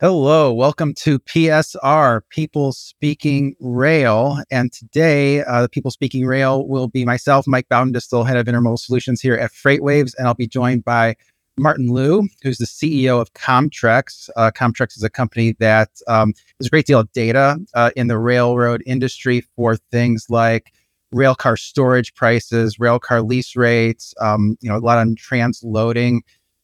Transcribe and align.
Hello, 0.00 0.52
welcome 0.52 0.94
to 0.94 1.18
PSR, 1.18 2.20
People 2.28 2.70
Speaking 2.70 3.56
Rail. 3.58 4.38
And 4.48 4.72
today, 4.72 5.42
uh, 5.42 5.62
the 5.62 5.68
People 5.68 5.90
Speaking 5.90 6.24
Rail 6.24 6.68
will 6.68 6.86
be 6.86 7.04
myself, 7.04 7.48
Mike 7.48 7.68
Baudendistel, 7.68 8.24
head 8.24 8.36
of 8.36 8.46
Intermodal 8.46 8.78
Solutions 8.78 9.20
here 9.20 9.34
at 9.34 9.50
FreightWaves. 9.50 10.12
And 10.16 10.28
I'll 10.28 10.34
be 10.34 10.46
joined 10.46 10.84
by 10.84 11.16
Martin 11.58 11.88
Lew, 11.88 12.28
who's 12.44 12.58
the 12.58 12.64
CEO 12.64 13.20
of 13.20 13.32
Commtrex. 13.32 14.30
Uh, 14.36 14.52
Commtrex 14.54 14.96
is 14.96 15.02
a 15.02 15.10
company 15.10 15.56
that 15.58 15.90
um, 16.06 16.32
has 16.60 16.68
a 16.68 16.70
great 16.70 16.86
deal 16.86 17.00
of 17.00 17.10
data 17.10 17.58
uh, 17.74 17.90
in 17.96 18.06
the 18.06 18.20
railroad 18.20 18.84
industry 18.86 19.40
for 19.56 19.74
things 19.90 20.26
like 20.28 20.70
railcar 21.12 21.58
storage 21.58 22.14
prices, 22.14 22.76
railcar 22.76 23.28
lease 23.28 23.56
rates, 23.56 24.14
um, 24.20 24.56
you 24.60 24.70
know, 24.70 24.76
a 24.76 24.78
lot 24.78 24.98
on 24.98 25.16
transloading 25.16 26.20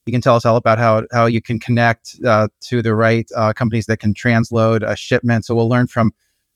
you 0.06 0.12
can 0.12 0.20
tell 0.20 0.36
us 0.36 0.44
all 0.44 0.56
about 0.56 0.78
how, 0.78 1.04
how 1.12 1.26
you 1.26 1.40
can 1.40 1.58
connect 1.58 2.16
uh, 2.26 2.48
to 2.62 2.82
the 2.82 2.94
right 2.94 3.28
uh, 3.34 3.52
companies 3.52 3.86
that 3.86 3.98
can 3.98 4.12
transload 4.12 4.86
a 4.86 4.96
shipment. 4.96 5.44
So 5.44 5.54
we'll 5.54 5.68
learn 5.68 5.86
from 5.86 6.12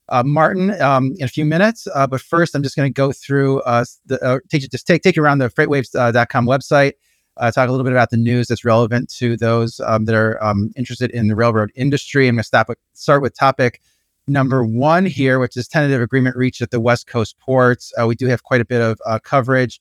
uh, 0.09 0.23
Martin 0.23 0.79
um, 0.81 1.13
in 1.17 1.25
a 1.25 1.27
few 1.27 1.45
minutes. 1.45 1.87
Uh, 1.93 2.07
but 2.07 2.21
first, 2.21 2.55
I'm 2.55 2.63
just 2.63 2.75
going 2.75 2.89
to 2.89 2.93
go 2.93 3.11
through 3.11 3.61
uh, 3.61 3.85
the 4.05 4.23
uh, 4.23 4.39
take 4.49 4.69
just 4.69 4.87
take 4.87 5.01
take 5.01 5.15
you 5.15 5.23
around 5.23 5.39
the 5.39 5.49
freightwaves.com 5.49 6.45
website. 6.45 6.93
talk 7.39 7.57
a 7.57 7.71
little 7.71 7.83
bit 7.83 7.93
about 7.93 8.09
the 8.09 8.17
news 8.17 8.47
that's 8.47 8.65
relevant 8.65 9.09
to 9.17 9.37
those 9.37 9.79
um, 9.81 10.05
that 10.05 10.15
are 10.15 10.43
um, 10.43 10.71
interested 10.75 11.11
in 11.11 11.27
the 11.27 11.35
railroad 11.35 11.71
industry. 11.75 12.27
I'm 12.27 12.35
going 12.35 12.43
to 12.43 12.65
with, 12.67 12.77
start 12.93 13.21
with 13.21 13.35
topic 13.37 13.81
number 14.27 14.63
one 14.63 15.07
here, 15.07 15.39
which 15.39 15.57
is 15.57 15.67
tentative 15.67 16.01
agreement 16.01 16.35
reached 16.35 16.61
at 16.61 16.69
the 16.69 16.79
West 16.79 17.07
Coast 17.07 17.39
ports. 17.39 17.91
we 18.05 18.15
do 18.15 18.27
have 18.27 18.43
quite 18.43 18.61
a 18.61 18.65
bit 18.65 18.81
of 18.81 19.23
coverage 19.23 19.79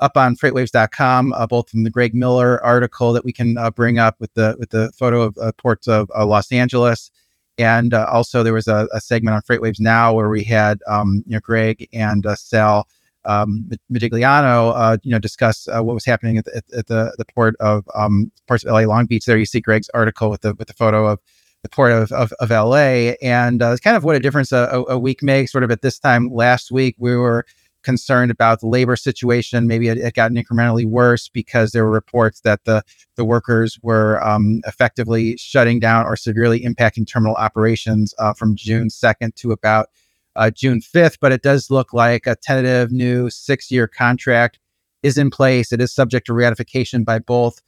up 0.00 0.16
on 0.16 0.34
freightwaves.com, 0.34 1.32
uh, 1.32 1.46
both 1.46 1.70
from 1.70 1.84
the 1.84 1.90
Greg 1.90 2.14
Miller 2.14 2.62
article 2.64 3.12
that 3.12 3.24
we 3.24 3.32
can 3.32 3.56
uh, 3.56 3.70
bring 3.70 3.98
up 3.98 4.16
with 4.18 4.32
the 4.34 4.56
with 4.58 4.70
the 4.70 4.90
photo 4.92 5.22
of 5.22 5.38
uh, 5.38 5.52
ports 5.52 5.86
of 5.86 6.10
uh, 6.16 6.26
Los 6.26 6.50
Angeles, 6.50 7.10
and 7.58 7.94
uh, 7.94 8.06
also 8.10 8.42
there 8.42 8.52
was 8.52 8.68
a, 8.68 8.88
a, 8.92 9.00
segment 9.00 9.34
on 9.34 9.42
Freightwaves 9.42 9.80
Now 9.80 10.12
where 10.12 10.28
we 10.28 10.42
had 10.42 10.80
um, 10.86 11.22
you 11.26 11.34
know 11.34 11.40
Greg 11.40 11.88
and 11.92 12.26
uh, 12.26 12.34
Sal 12.34 12.88
um, 13.26 13.70
Mercogliano, 13.92 14.98
you 15.02 15.10
know, 15.10 15.18
discuss 15.18 15.66
what 15.66 15.84
was 15.84 16.06
happening 16.06 16.38
at 16.38 16.46
the, 16.46 16.62
at 16.76 16.86
the, 16.86 17.14
the 17.18 17.26
port 17.34 17.54
of 17.60 17.86
um, 17.94 18.32
ports 18.48 18.64
of 18.64 18.72
LA 18.72 18.80
Long 18.80 19.04
Beach. 19.04 19.26
There 19.26 19.36
you 19.36 19.44
see 19.44 19.60
Greg's 19.60 19.90
article 19.90 20.30
with 20.30 20.40
the 20.40 20.54
with 20.54 20.68
the 20.68 20.74
photo 20.74 21.06
of 21.06 21.20
the 21.62 21.68
port 21.68 21.92
of, 21.92 22.10
of, 22.12 22.32
of 22.40 22.50
LA. 22.50 23.14
And 23.22 23.62
uh, 23.62 23.72
it's 23.72 23.80
kind 23.80 23.96
of 23.96 24.04
what 24.04 24.16
a 24.16 24.20
difference 24.20 24.52
a, 24.52 24.84
a, 24.88 24.98
week 24.98 25.22
makes. 25.22 25.52
Sort 25.52 25.64
of 25.64 25.70
at 25.70 25.82
this 25.82 25.98
time 25.98 26.30
last 26.32 26.70
week, 26.70 26.96
we 26.98 27.16
were 27.16 27.44
concerned 27.82 28.30
about 28.30 28.60
the 28.60 28.66
labor 28.66 28.96
situation. 28.96 29.66
Maybe 29.66 29.88
it, 29.88 29.98
it 29.98 30.14
gotten 30.14 30.36
incrementally 30.36 30.84
worse 30.84 31.28
because 31.28 31.72
there 31.72 31.84
were 31.84 31.90
reports 31.90 32.40
that 32.40 32.64
the 32.64 32.82
the 33.16 33.24
workers 33.24 33.78
were 33.82 34.22
um, 34.26 34.60
effectively 34.66 35.36
shutting 35.36 35.80
down 35.80 36.06
or 36.06 36.16
severely 36.16 36.60
impacting 36.60 37.06
terminal 37.06 37.34
operations 37.36 38.14
uh, 38.18 38.32
from 38.32 38.56
June 38.56 38.88
2nd 38.88 39.34
to 39.36 39.52
about 39.52 39.88
uh, 40.36 40.50
June 40.50 40.80
5th. 40.80 41.18
But 41.20 41.32
it 41.32 41.42
does 41.42 41.70
look 41.70 41.92
like 41.92 42.26
a 42.26 42.36
tentative 42.36 42.92
new 42.92 43.30
six 43.30 43.70
year 43.70 43.86
contract 43.86 44.58
is 45.02 45.16
in 45.16 45.30
place. 45.30 45.72
It 45.72 45.80
is 45.80 45.94
subject 45.94 46.26
to 46.26 46.34
ratification 46.34 47.04
by 47.04 47.18
both 47.18 47.60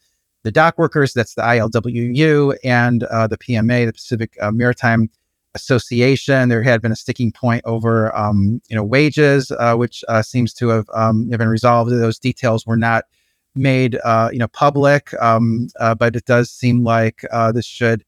the 0.43 0.51
dock 0.51 0.77
workers, 0.77 1.13
that's 1.13 1.35
the 1.35 1.41
ILWU, 1.41 2.57
and 2.63 3.03
uh, 3.03 3.27
the 3.27 3.37
PMA, 3.37 3.85
the 3.85 3.93
Pacific 3.93 4.35
uh, 4.41 4.51
Maritime 4.51 5.09
association. 5.55 6.49
There 6.49 6.63
had 6.63 6.81
been 6.81 6.91
a 6.91 6.95
sticking 6.95 7.31
point 7.31 7.63
over, 7.65 8.15
um, 8.15 8.61
you 8.69 8.75
know, 8.75 8.83
wages, 8.83 9.51
uh, 9.51 9.75
which 9.75 10.03
uh, 10.07 10.21
seems 10.21 10.53
to 10.55 10.69
have, 10.69 10.89
um, 10.93 11.29
been 11.29 11.47
resolved. 11.47 11.91
Those 11.91 12.19
details 12.19 12.65
were 12.65 12.77
not 12.77 13.05
made, 13.55 13.99
uh, 14.03 14.29
you 14.31 14.39
know, 14.39 14.47
public, 14.47 15.13
um, 15.21 15.67
uh, 15.79 15.95
but 15.95 16.15
it 16.15 16.25
does 16.25 16.49
seem 16.49 16.83
like 16.83 17.23
uh, 17.31 17.51
this 17.51 17.65
should 17.65 18.03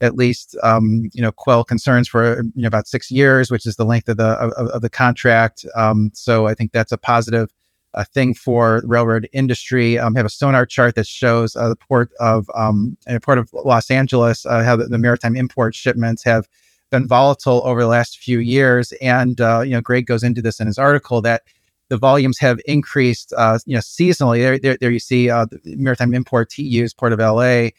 at 0.00 0.16
least, 0.16 0.56
um, 0.62 1.10
you 1.12 1.22
know, 1.22 1.30
quell 1.30 1.62
concerns 1.62 2.08
for 2.08 2.42
you 2.54 2.62
know 2.62 2.68
about 2.68 2.88
six 2.88 3.10
years, 3.10 3.50
which 3.50 3.66
is 3.66 3.76
the 3.76 3.84
length 3.84 4.08
of 4.08 4.16
the 4.16 4.30
of, 4.38 4.68
of 4.68 4.82
the 4.82 4.90
contract. 4.90 5.66
Um, 5.76 6.10
so 6.14 6.46
I 6.46 6.54
think 6.54 6.72
that's 6.72 6.92
a 6.92 6.98
positive. 6.98 7.52
A 7.94 8.04
thing 8.04 8.34
for 8.34 8.82
railroad 8.84 9.28
industry. 9.32 9.98
Um, 9.98 10.14
have 10.14 10.24
a 10.24 10.30
sonar 10.30 10.64
chart 10.64 10.94
that 10.94 11.08
shows 11.08 11.56
uh, 11.56 11.68
the 11.68 11.74
port 11.74 12.12
of 12.20 12.48
um, 12.54 12.96
port 13.20 13.38
of 13.38 13.52
Los 13.52 13.90
Angeles, 13.90 14.46
uh, 14.46 14.62
how 14.62 14.76
the, 14.76 14.84
the, 14.84 14.96
maritime 14.96 15.34
import 15.34 15.74
shipments 15.74 16.22
have 16.22 16.46
been 16.90 17.06
volatile 17.06 17.62
over 17.64 17.80
the 17.80 17.88
last 17.88 18.18
few 18.18 18.38
years. 18.38 18.92
And, 19.00 19.40
uh, 19.40 19.60
you 19.60 19.70
know, 19.70 19.80
Greg 19.80 20.06
goes 20.06 20.22
into 20.22 20.42
this 20.42 20.60
in 20.60 20.66
his 20.66 20.78
article 20.78 21.22
that 21.22 21.42
the 21.88 21.96
volumes 21.96 22.38
have 22.38 22.60
increased, 22.66 23.32
uh, 23.36 23.58
you 23.66 23.74
know, 23.74 23.80
seasonally. 23.80 24.38
There, 24.40 24.58
there, 24.58 24.76
there 24.80 24.90
you 24.90 24.98
see 24.98 25.28
uh, 25.28 25.46
the 25.46 25.76
maritime 25.76 26.14
import 26.14 26.50
TEUs, 26.50 26.96
Port 26.96 27.12
of 27.12 27.18
LA, 27.18 27.70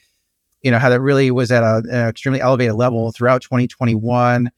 you 0.61 0.71
know, 0.71 0.79
how 0.79 0.89
that 0.89 1.01
really 1.01 1.31
was 1.31 1.51
at 1.51 1.63
a, 1.63 1.77
an 1.89 2.09
extremely 2.09 2.41
elevated 2.41 2.75
level 2.75 3.11
throughout 3.11 3.41
2021. 3.41 4.51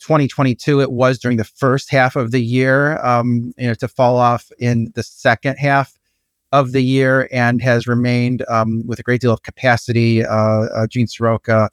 2022, 0.00 0.80
it 0.80 0.92
was 0.92 1.18
during 1.18 1.36
the 1.36 1.44
first 1.44 1.90
half 1.90 2.16
of 2.16 2.30
the 2.30 2.40
year, 2.40 2.98
um, 3.04 3.52
you 3.56 3.68
know, 3.68 3.74
to 3.74 3.88
fall 3.88 4.16
off 4.16 4.50
in 4.58 4.90
the 4.94 5.02
second 5.02 5.56
half 5.56 5.98
of 6.52 6.72
the 6.72 6.82
year 6.82 7.28
and 7.32 7.60
has 7.62 7.86
remained 7.86 8.44
um, 8.48 8.86
with 8.86 8.98
a 8.98 9.02
great 9.02 9.20
deal 9.20 9.32
of 9.32 9.42
capacity. 9.42 10.24
Uh, 10.24 10.66
uh, 10.74 10.86
Gene 10.86 11.06
Seroka 11.06 11.68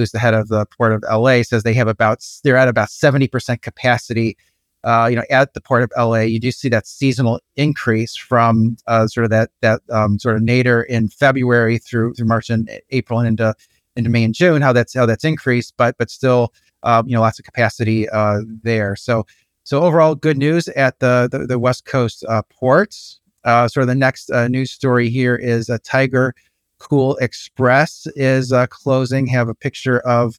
who's 0.00 0.12
the 0.12 0.18
head 0.18 0.34
of 0.34 0.48
the 0.48 0.66
port 0.66 0.92
of 0.92 1.04
LA, 1.10 1.42
says 1.42 1.62
they 1.62 1.74
have 1.74 1.88
about 1.88 2.24
they're 2.42 2.56
at 2.56 2.68
about 2.68 2.90
seventy 2.90 3.28
percent 3.28 3.62
capacity. 3.62 4.36
Uh, 4.82 5.06
you 5.10 5.16
know, 5.16 5.24
at 5.28 5.52
the 5.52 5.60
port 5.60 5.82
of 5.82 5.92
LA, 5.96 6.20
you 6.20 6.40
do 6.40 6.50
see 6.50 6.70
that 6.70 6.86
seasonal 6.86 7.38
increase 7.56 8.16
from 8.16 8.78
uh, 8.86 9.06
sort 9.06 9.24
of 9.24 9.30
that 9.30 9.50
that 9.60 9.82
um, 9.90 10.18
sort 10.18 10.36
of 10.36 10.42
nadir 10.42 10.82
in 10.82 11.08
February 11.08 11.78
through 11.78 12.14
through 12.14 12.26
March 12.26 12.48
and 12.50 12.70
April 12.90 13.18
and 13.18 13.28
into 13.28 13.54
into 13.96 14.10
May 14.10 14.24
and 14.24 14.34
June. 14.34 14.62
How 14.62 14.72
that's 14.72 14.94
how 14.94 15.06
that's 15.06 15.24
increased, 15.24 15.74
but 15.76 15.96
but 15.98 16.10
still, 16.10 16.54
uh, 16.82 17.02
you 17.06 17.14
know, 17.14 17.20
lots 17.20 17.38
of 17.38 17.44
capacity 17.44 18.08
uh, 18.08 18.40
there. 18.62 18.96
So 18.96 19.26
so 19.64 19.82
overall, 19.82 20.14
good 20.14 20.38
news 20.38 20.68
at 20.68 20.98
the 21.00 21.28
the, 21.30 21.46
the 21.46 21.58
West 21.58 21.84
Coast 21.84 22.24
uh, 22.28 22.42
ports. 22.50 23.20
Uh, 23.42 23.66
sort 23.68 23.82
of 23.82 23.88
the 23.88 23.94
next 23.94 24.30
news 24.50 24.70
story 24.70 25.08
here 25.08 25.34
is 25.34 25.70
a 25.70 25.78
Tiger 25.78 26.34
Cool 26.80 27.16
Express 27.18 28.08
is 28.16 28.52
uh, 28.52 28.66
closing. 28.66 29.26
Have 29.28 29.48
a 29.48 29.54
picture 29.54 30.00
of 30.00 30.38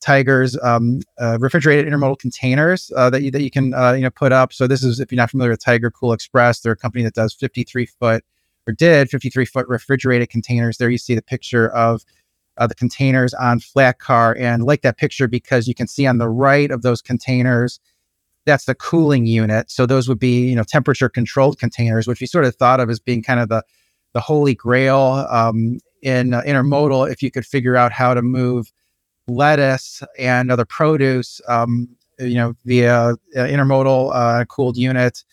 Tiger's 0.00 0.56
um, 0.62 1.00
uh, 1.20 1.38
refrigerated 1.40 1.92
intermodal 1.92 2.18
containers 2.18 2.92
uh, 2.96 3.10
that 3.10 3.22
you, 3.22 3.30
that 3.32 3.42
you 3.42 3.50
can 3.50 3.74
uh, 3.74 3.92
you 3.92 4.02
know 4.02 4.10
put 4.10 4.30
up. 4.30 4.52
So 4.52 4.66
this 4.66 4.84
is 4.84 5.00
if 5.00 5.10
you're 5.10 5.16
not 5.16 5.30
familiar 5.30 5.50
with 5.50 5.64
Tiger 5.64 5.90
Cool 5.90 6.12
Express, 6.12 6.60
they're 6.60 6.72
a 6.72 6.76
company 6.76 7.02
that 7.04 7.14
does 7.14 7.34
53 7.34 7.86
foot 7.86 8.24
or 8.66 8.72
did 8.72 9.10
53 9.10 9.44
foot 9.44 9.66
refrigerated 9.66 10.30
containers. 10.30 10.76
There 10.76 10.90
you 10.90 10.98
see 10.98 11.14
the 11.14 11.22
picture 11.22 11.70
of 11.70 12.04
uh, 12.58 12.66
the 12.66 12.74
containers 12.74 13.34
on 13.34 13.58
flat 13.58 13.98
car, 13.98 14.36
and 14.38 14.64
like 14.64 14.82
that 14.82 14.98
picture 14.98 15.26
because 15.26 15.66
you 15.66 15.74
can 15.74 15.88
see 15.88 16.06
on 16.06 16.18
the 16.18 16.28
right 16.28 16.70
of 16.70 16.82
those 16.82 17.02
containers. 17.02 17.80
That's 18.44 18.64
the 18.64 18.74
cooling 18.74 19.26
unit. 19.26 19.70
So 19.70 19.84
those 19.84 20.08
would 20.08 20.18
be, 20.18 20.48
you 20.48 20.56
know, 20.56 20.62
temperature 20.62 21.08
controlled 21.08 21.58
containers, 21.58 22.06
which 22.06 22.20
we 22.20 22.26
sort 22.26 22.44
of 22.44 22.54
thought 22.56 22.80
of 22.80 22.88
as 22.88 22.98
being 22.98 23.22
kind 23.22 23.40
of 23.40 23.48
the 23.48 23.62
the 24.12 24.20
holy 24.20 24.54
grail 24.54 25.26
um, 25.30 25.78
in 26.02 26.34
uh, 26.34 26.42
intermodal 26.42 27.10
if 27.10 27.22
you 27.22 27.30
could 27.30 27.46
figure 27.46 27.76
out 27.76 27.92
how 27.92 28.14
to 28.14 28.22
move 28.22 28.72
lettuce 29.26 30.02
and 30.18 30.50
other 30.50 30.64
produce, 30.64 31.40
um, 31.48 31.88
you 32.18 32.34
know, 32.34 32.54
via 32.64 33.10
uh, 33.10 33.16
intermodal 33.36 34.10
uh, 34.14 34.44
cooled 34.46 34.76
unit. 34.76 35.24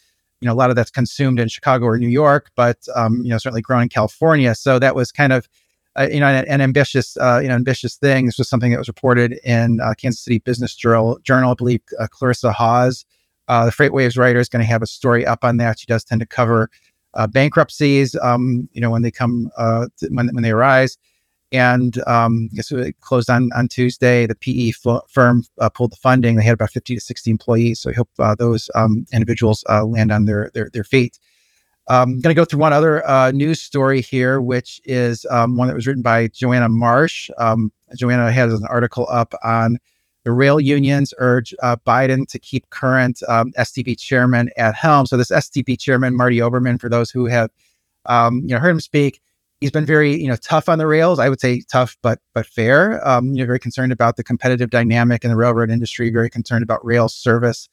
You 0.41 0.47
know, 0.47 0.53
a 0.53 0.55
lot 0.55 0.69
of 0.69 0.75
that's 0.75 0.91
consumed 0.91 1.39
in 1.39 1.47
Chicago 1.47 1.85
or 1.85 1.97
New 1.97 2.09
York, 2.09 2.51
but 2.55 2.77
um, 2.95 3.21
you 3.23 3.29
know, 3.29 3.37
certainly 3.37 3.61
grown 3.61 3.83
in 3.83 3.89
California. 3.89 4.53
So 4.53 4.79
that 4.79 4.93
was 4.93 5.11
kind 5.11 5.33
of 5.33 5.47
uh, 5.97 6.09
you 6.11 6.19
know, 6.19 6.27
an, 6.27 6.45
an 6.47 6.59
ambitious, 6.59 7.15
uh, 7.17 7.39
you 7.41 7.47
know, 7.47 7.55
ambitious 7.55 7.95
thing. 7.95 8.25
This 8.25 8.37
was 8.37 8.49
something 8.49 8.69
that 8.71 8.77
was 8.77 8.89
reported 8.89 9.39
in 9.45 9.79
uh, 9.79 9.93
Kansas 9.93 10.19
City 10.19 10.39
Business 10.39 10.75
Journal. 10.75 11.17
Journal, 11.23 11.51
I 11.51 11.53
believe, 11.53 11.81
uh, 11.97 12.07
Clarissa 12.11 12.51
Hawes, 12.51 13.05
the 13.47 13.71
FreightWaves 13.71 14.17
writer, 14.17 14.39
is 14.39 14.49
going 14.49 14.59
to 14.59 14.67
have 14.67 14.81
a 14.81 14.87
story 14.87 15.25
up 15.25 15.45
on 15.45 15.55
that. 15.57 15.79
She 15.79 15.85
does 15.85 16.03
tend 16.03 16.19
to 16.19 16.27
cover 16.27 16.69
uh, 17.15 17.27
bankruptcies, 17.27 18.15
um, 18.21 18.69
you 18.73 18.81
know, 18.81 18.91
when 18.91 19.01
they 19.01 19.11
come, 19.11 19.49
uh, 19.57 19.87
when, 20.09 20.27
when 20.33 20.43
they 20.43 20.51
arise. 20.51 20.97
And 21.51 22.01
um, 22.07 22.49
guess 22.53 22.71
it 22.71 22.99
closed 23.01 23.29
on, 23.29 23.49
on 23.55 23.67
Tuesday. 23.67 24.25
The 24.25 24.35
PE 24.35 24.73
f- 24.85 25.03
firm 25.07 25.43
uh, 25.59 25.69
pulled 25.69 25.91
the 25.91 25.97
funding. 25.97 26.35
They 26.35 26.43
had 26.43 26.53
about 26.53 26.71
50 26.71 26.95
to 26.95 27.01
60 27.01 27.31
employees. 27.31 27.79
So 27.79 27.91
I 27.91 27.93
hope 27.93 28.09
uh, 28.19 28.35
those 28.35 28.69
um, 28.75 29.05
individuals 29.13 29.63
uh, 29.69 29.85
land 29.85 30.11
on 30.11 30.25
their, 30.25 30.51
their, 30.53 30.69
their 30.73 30.83
feet. 30.83 31.19
I'm 31.87 32.01
um, 32.01 32.09
going 32.19 32.33
to 32.33 32.39
go 32.39 32.45
through 32.45 32.59
one 32.59 32.73
other 32.73 33.07
uh, 33.07 33.29
news 33.31 33.61
story 33.61 34.01
here, 34.01 34.41
which 34.41 34.81
is 34.85 35.23
um, 35.29 35.55
one 35.55 35.67
that 35.67 35.75
was 35.75 35.85
written 35.85 36.01
by 36.01 36.29
Joanna 36.29 36.67
Marsh. 36.67 37.29
Um, 37.37 37.71
Joanna 37.95 38.31
has 38.31 38.51
an 38.53 38.65
article 38.67 39.07
up 39.11 39.35
on 39.43 39.77
the 40.25 40.31
rail 40.31 40.59
unions 40.59 41.13
urge 41.19 41.55
uh, 41.61 41.77
Biden 41.87 42.27
to 42.27 42.39
keep 42.39 42.69
current 42.71 43.21
um, 43.29 43.53
STB 43.53 43.97
chairman 43.97 44.49
at 44.57 44.75
helm. 44.75 45.05
So 45.05 45.15
this 45.15 45.29
STB 45.29 45.79
chairman, 45.79 46.17
Marty 46.17 46.39
Oberman, 46.39 46.81
for 46.81 46.89
those 46.89 47.09
who 47.11 47.27
have 47.27 47.51
um, 48.07 48.41
you 48.41 48.49
know 48.49 48.59
heard 48.59 48.71
him 48.71 48.79
speak, 48.81 49.21
he's 49.61 49.71
been 49.71 49.85
very 49.85 50.15
you 50.15 50.27
know 50.27 50.35
tough 50.37 50.67
on 50.67 50.79
the 50.79 50.87
rails. 50.87 51.19
I 51.19 51.29
would 51.29 51.39
say 51.39 51.61
tough, 51.71 51.95
but 52.01 52.19
but 52.33 52.47
fair. 52.47 53.07
Um, 53.07 53.27
you 53.27 53.35
know, 53.35 53.45
very 53.45 53.59
concerned 53.59 53.91
about 53.91 54.17
the 54.17 54.23
competitive 54.23 54.71
dynamic 54.71 55.23
in 55.23 55.29
the 55.29 55.37
railroad 55.37 55.69
industry. 55.69 56.09
Very 56.09 56.29
concerned 56.29 56.63
about 56.63 56.83
rail 56.83 57.07
service 57.07 57.69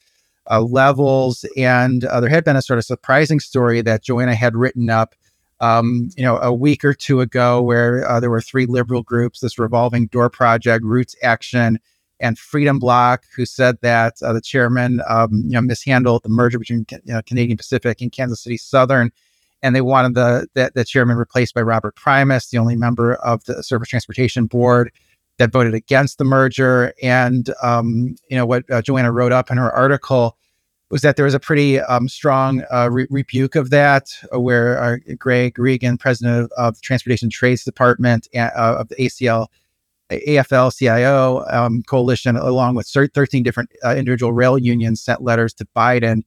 uh, 0.51 0.61
levels, 0.61 1.47
and 1.57 2.05
uh, 2.05 2.21
there 2.21 2.31
had 2.31 2.45
been 2.45 2.57
a 2.57 2.63
sort 2.63 2.79
of 2.79 2.85
surprising 2.85 3.41
story 3.41 3.81
that 3.81 4.05
Joanna 4.05 4.35
had 4.35 4.55
written 4.55 4.91
up 4.91 5.15
um, 5.61 6.11
you 6.17 6.25
know, 6.25 6.39
a 6.39 6.53
week 6.53 6.85
or 6.85 6.93
two 6.93 7.21
ago, 7.21 7.63
where 7.63 8.07
uh, 8.11 8.19
there 8.19 8.31
were 8.31 8.41
three 8.41 8.67
liberal 8.67 9.05
groups, 9.05 9.39
this 9.39 9.61
revolving 9.61 10.09
door 10.09 10.29
project, 10.29 10.85
Roots 10.85 11.15
Action, 11.23 11.79
and 12.23 12.39
Freedom 12.39 12.79
Block, 12.79 13.25
who 13.37 13.45
said 13.45 13.77
that 13.83 14.15
uh, 14.23 14.33
the 14.33 14.41
chairman, 14.41 15.03
um, 15.09 15.43
you 15.45 15.51
know, 15.51 15.61
mishandled 15.61 16.23
the 16.23 16.29
merger 16.29 16.59
between 16.59 16.87
you 16.91 17.13
know, 17.13 17.21
Canadian 17.27 17.59
Pacific 17.59 18.01
and 18.01 18.13
Kansas 18.13 18.41
City 18.41 18.57
Southern, 18.57 19.11
and 19.61 19.77
they 19.77 19.81
wanted 19.81 20.15
the, 20.15 20.47
the, 20.55 20.71
the 20.75 20.85
chairman 20.85 21.17
replaced 21.17 21.53
by 21.53 21.61
Robert 21.61 21.97
Primus, 21.97 22.49
the 22.49 22.59
only 22.59 22.77
member 22.77 23.17
of 23.17 23.45
the 23.45 23.63
Surface 23.63 23.89
Transportation 23.89 24.47
Board 24.47 24.93
that 25.39 25.53
voted 25.53 25.75
against 25.75 26.19
the 26.19 26.25
merger. 26.25 26.95
And 27.03 27.53
um, 27.63 28.15
you 28.31 28.37
know 28.37 28.47
what 28.47 28.71
uh, 28.71 28.81
Joanna 28.81 29.13
wrote 29.13 29.33
up 29.33 29.51
in 29.51 29.59
her 29.59 29.71
article 29.71 30.39
was 30.91 31.01
that 31.01 31.17
there 31.17 31.25
was 31.25 31.35
a 31.35 31.41
pretty 31.41 31.81
um, 31.81 32.07
strong 32.07 32.63
uh, 32.71 32.89
re- 32.91 33.07
rebuke 33.09 33.57
of 33.57 33.71
that, 33.71 34.13
uh, 34.33 34.39
where 34.39 34.79
uh, 34.81 34.97
Greg 35.19 35.59
Regan, 35.59 35.97
president 35.97 36.45
of, 36.45 36.51
of, 36.59 36.75
the 36.75 36.81
Transportation 36.83 37.31
Trades 37.31 37.65
Department 37.65 38.29
uh, 38.37 38.51
of 38.55 38.89
the 38.89 38.97
ACL, 38.97 39.47
AFL 40.21 40.77
CIO 40.77 41.45
um, 41.51 41.83
coalition, 41.85 42.37
along 42.37 42.75
with 42.75 42.87
13 42.87 43.43
different 43.43 43.71
uh, 43.85 43.95
individual 43.97 44.33
rail 44.33 44.59
unions, 44.59 45.03
sent 45.03 45.23
letters 45.23 45.55
to 45.55 45.67
Biden 45.77 46.23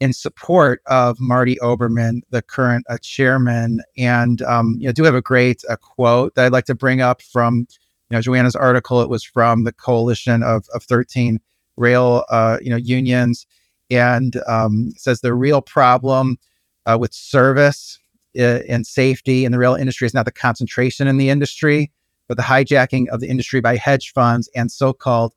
in 0.00 0.12
support 0.12 0.80
of 0.86 1.20
Marty 1.20 1.56
Oberman, 1.56 2.20
the 2.30 2.42
current 2.42 2.86
uh, 2.88 2.98
chairman. 3.02 3.80
And 3.96 4.42
um, 4.42 4.76
you 4.78 4.86
know, 4.86 4.92
do 4.92 5.04
have 5.04 5.14
a 5.14 5.22
great 5.22 5.62
quote 5.80 6.34
that 6.34 6.46
I'd 6.46 6.52
like 6.52 6.66
to 6.66 6.74
bring 6.74 7.00
up 7.00 7.22
from 7.22 7.66
you 8.10 8.16
know 8.16 8.20
Joanna's 8.20 8.56
article. 8.56 9.00
It 9.02 9.08
was 9.08 9.24
from 9.24 9.64
the 9.64 9.72
coalition 9.72 10.42
of, 10.42 10.66
of 10.74 10.82
13 10.84 11.40
rail 11.76 12.24
you 12.60 12.70
know 12.70 12.76
unions 12.76 13.46
and 13.90 14.36
um, 14.46 14.92
says 14.96 15.20
the 15.20 15.34
real 15.34 15.60
problem 15.60 16.38
uh, 16.86 16.96
with 16.98 17.12
service 17.12 17.98
uh, 18.38 18.60
and 18.68 18.86
safety 18.86 19.44
in 19.44 19.52
the 19.52 19.58
rail 19.58 19.74
industry 19.74 20.06
is 20.06 20.14
not 20.14 20.24
the 20.24 20.32
concentration 20.32 21.06
in 21.06 21.16
the 21.16 21.28
industry, 21.30 21.90
but 22.30 22.36
the 22.36 22.44
hijacking 22.44 23.08
of 23.08 23.18
the 23.18 23.26
industry 23.26 23.60
by 23.60 23.74
hedge 23.74 24.12
funds 24.12 24.48
and 24.54 24.70
so-called 24.70 25.34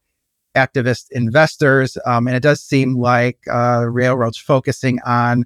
activist 0.55 1.07
investors. 1.09 1.97
Um, 2.05 2.27
and 2.27 2.35
it 2.35 2.43
does 2.43 2.61
seem 2.61 2.99
like 2.99 3.39
uh, 3.51 3.85
railroads 3.89 4.37
focusing 4.37 4.99
on, 5.03 5.45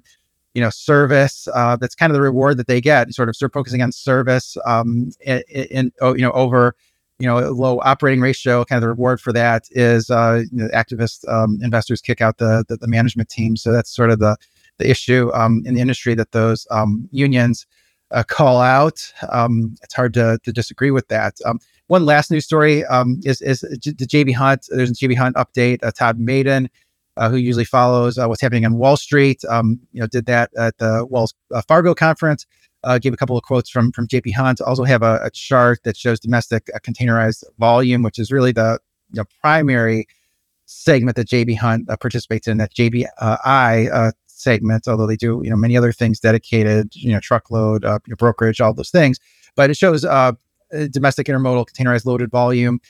you 0.52 0.60
know, 0.60 0.68
service. 0.68 1.48
Uh, 1.54 1.76
that's 1.76 1.94
kind 1.94 2.10
of 2.10 2.14
the 2.14 2.20
reward 2.20 2.58
that 2.58 2.66
they 2.66 2.82
get. 2.82 3.14
Sort 3.14 3.30
of 3.30 3.34
start 3.34 3.54
focusing 3.54 3.80
on 3.80 3.92
service 3.92 4.58
um, 4.66 5.10
in, 5.20 5.42
in, 5.48 5.92
oh, 6.02 6.14
you 6.14 6.20
know 6.20 6.32
over 6.32 6.74
you 7.18 7.26
know, 7.26 7.38
low 7.50 7.80
operating 7.80 8.20
ratio, 8.20 8.62
kind 8.66 8.76
of 8.76 8.82
the 8.82 8.88
reward 8.88 9.18
for 9.18 9.32
that 9.32 9.64
is 9.70 10.10
uh, 10.10 10.42
you 10.52 10.62
know, 10.62 10.68
activist 10.68 11.26
um, 11.32 11.58
investors 11.62 12.02
kick 12.02 12.20
out 12.20 12.36
the, 12.36 12.62
the, 12.68 12.76
the 12.76 12.86
management 12.86 13.30
team. 13.30 13.56
So 13.56 13.72
that's 13.72 13.90
sort 13.90 14.10
of 14.10 14.18
the 14.18 14.36
the 14.76 14.90
issue 14.90 15.32
um, 15.32 15.62
in 15.64 15.74
the 15.74 15.80
industry 15.80 16.14
that 16.14 16.32
those 16.32 16.66
um, 16.70 17.08
unions 17.10 17.66
uh, 18.10 18.22
call 18.22 18.60
out. 18.60 19.12
Um, 19.30 19.76
it's 19.82 19.94
hard 19.94 20.14
to, 20.14 20.38
to 20.42 20.52
disagree 20.52 20.90
with 20.90 21.08
that. 21.08 21.34
Um, 21.44 21.60
one 21.88 22.04
last 22.04 22.30
news 22.30 22.44
story 22.44 22.84
um, 22.86 23.20
is 23.24 23.40
is 23.40 23.60
the 23.60 24.06
JB 24.06 24.34
Hunt. 24.34 24.66
There's 24.70 24.90
a 24.90 24.94
JB 24.94 25.16
Hunt 25.16 25.36
update. 25.36 25.82
Uh, 25.82 25.90
Todd 25.90 26.18
Maiden, 26.18 26.68
uh, 27.16 27.30
who 27.30 27.36
usually 27.36 27.64
follows 27.64 28.18
uh, 28.18 28.26
what's 28.26 28.42
happening 28.42 28.66
on 28.66 28.74
Wall 28.74 28.96
Street, 28.96 29.42
you 29.42 29.78
know, 29.94 30.06
did 30.06 30.26
that 30.26 30.50
at 30.58 30.76
the 30.78 31.06
Wells 31.08 31.34
uh, 31.54 31.62
Fargo 31.66 31.94
conference 31.94 32.46
uh, 32.84 32.98
gave 32.98 33.12
a 33.12 33.16
couple 33.16 33.36
of 33.36 33.42
quotes 33.42 33.70
from 33.70 33.90
from 33.92 34.06
JB 34.06 34.34
Hunt. 34.34 34.60
Also 34.60 34.84
have 34.84 35.02
a, 35.02 35.20
a 35.22 35.30
chart 35.30 35.80
that 35.84 35.96
shows 35.96 36.20
domestic 36.20 36.68
containerized 36.82 37.44
volume, 37.58 38.02
which 38.02 38.18
is 38.18 38.30
really 38.30 38.52
the, 38.52 38.78
the 39.10 39.24
primary 39.40 40.06
segment 40.66 41.16
that 41.16 41.26
JB 41.26 41.56
Hunt 41.56 41.88
participates 42.00 42.46
in. 42.46 42.58
That 42.58 42.74
JBI 42.74 44.12
uh, 44.38 44.40
segment, 44.40 44.88
although 44.88 45.06
they 45.06 45.16
do 45.16 45.40
you 45.44 45.50
know 45.50 45.56
many 45.56 45.76
other 45.76 45.92
things 45.92 46.20
dedicated, 46.20 46.94
you 46.94 47.12
know 47.12 47.20
truckload, 47.20 47.84
uh, 47.84 47.98
brokerage, 48.16 48.60
all 48.60 48.74
those 48.74 48.90
things. 48.90 49.18
But 49.56 49.70
it 49.70 49.76
shows 49.76 50.04
uh, 50.04 50.32
domestic 50.90 51.26
intermodal 51.26 51.66
containerized 51.66 52.04
loaded 52.04 52.30
volume. 52.30 52.80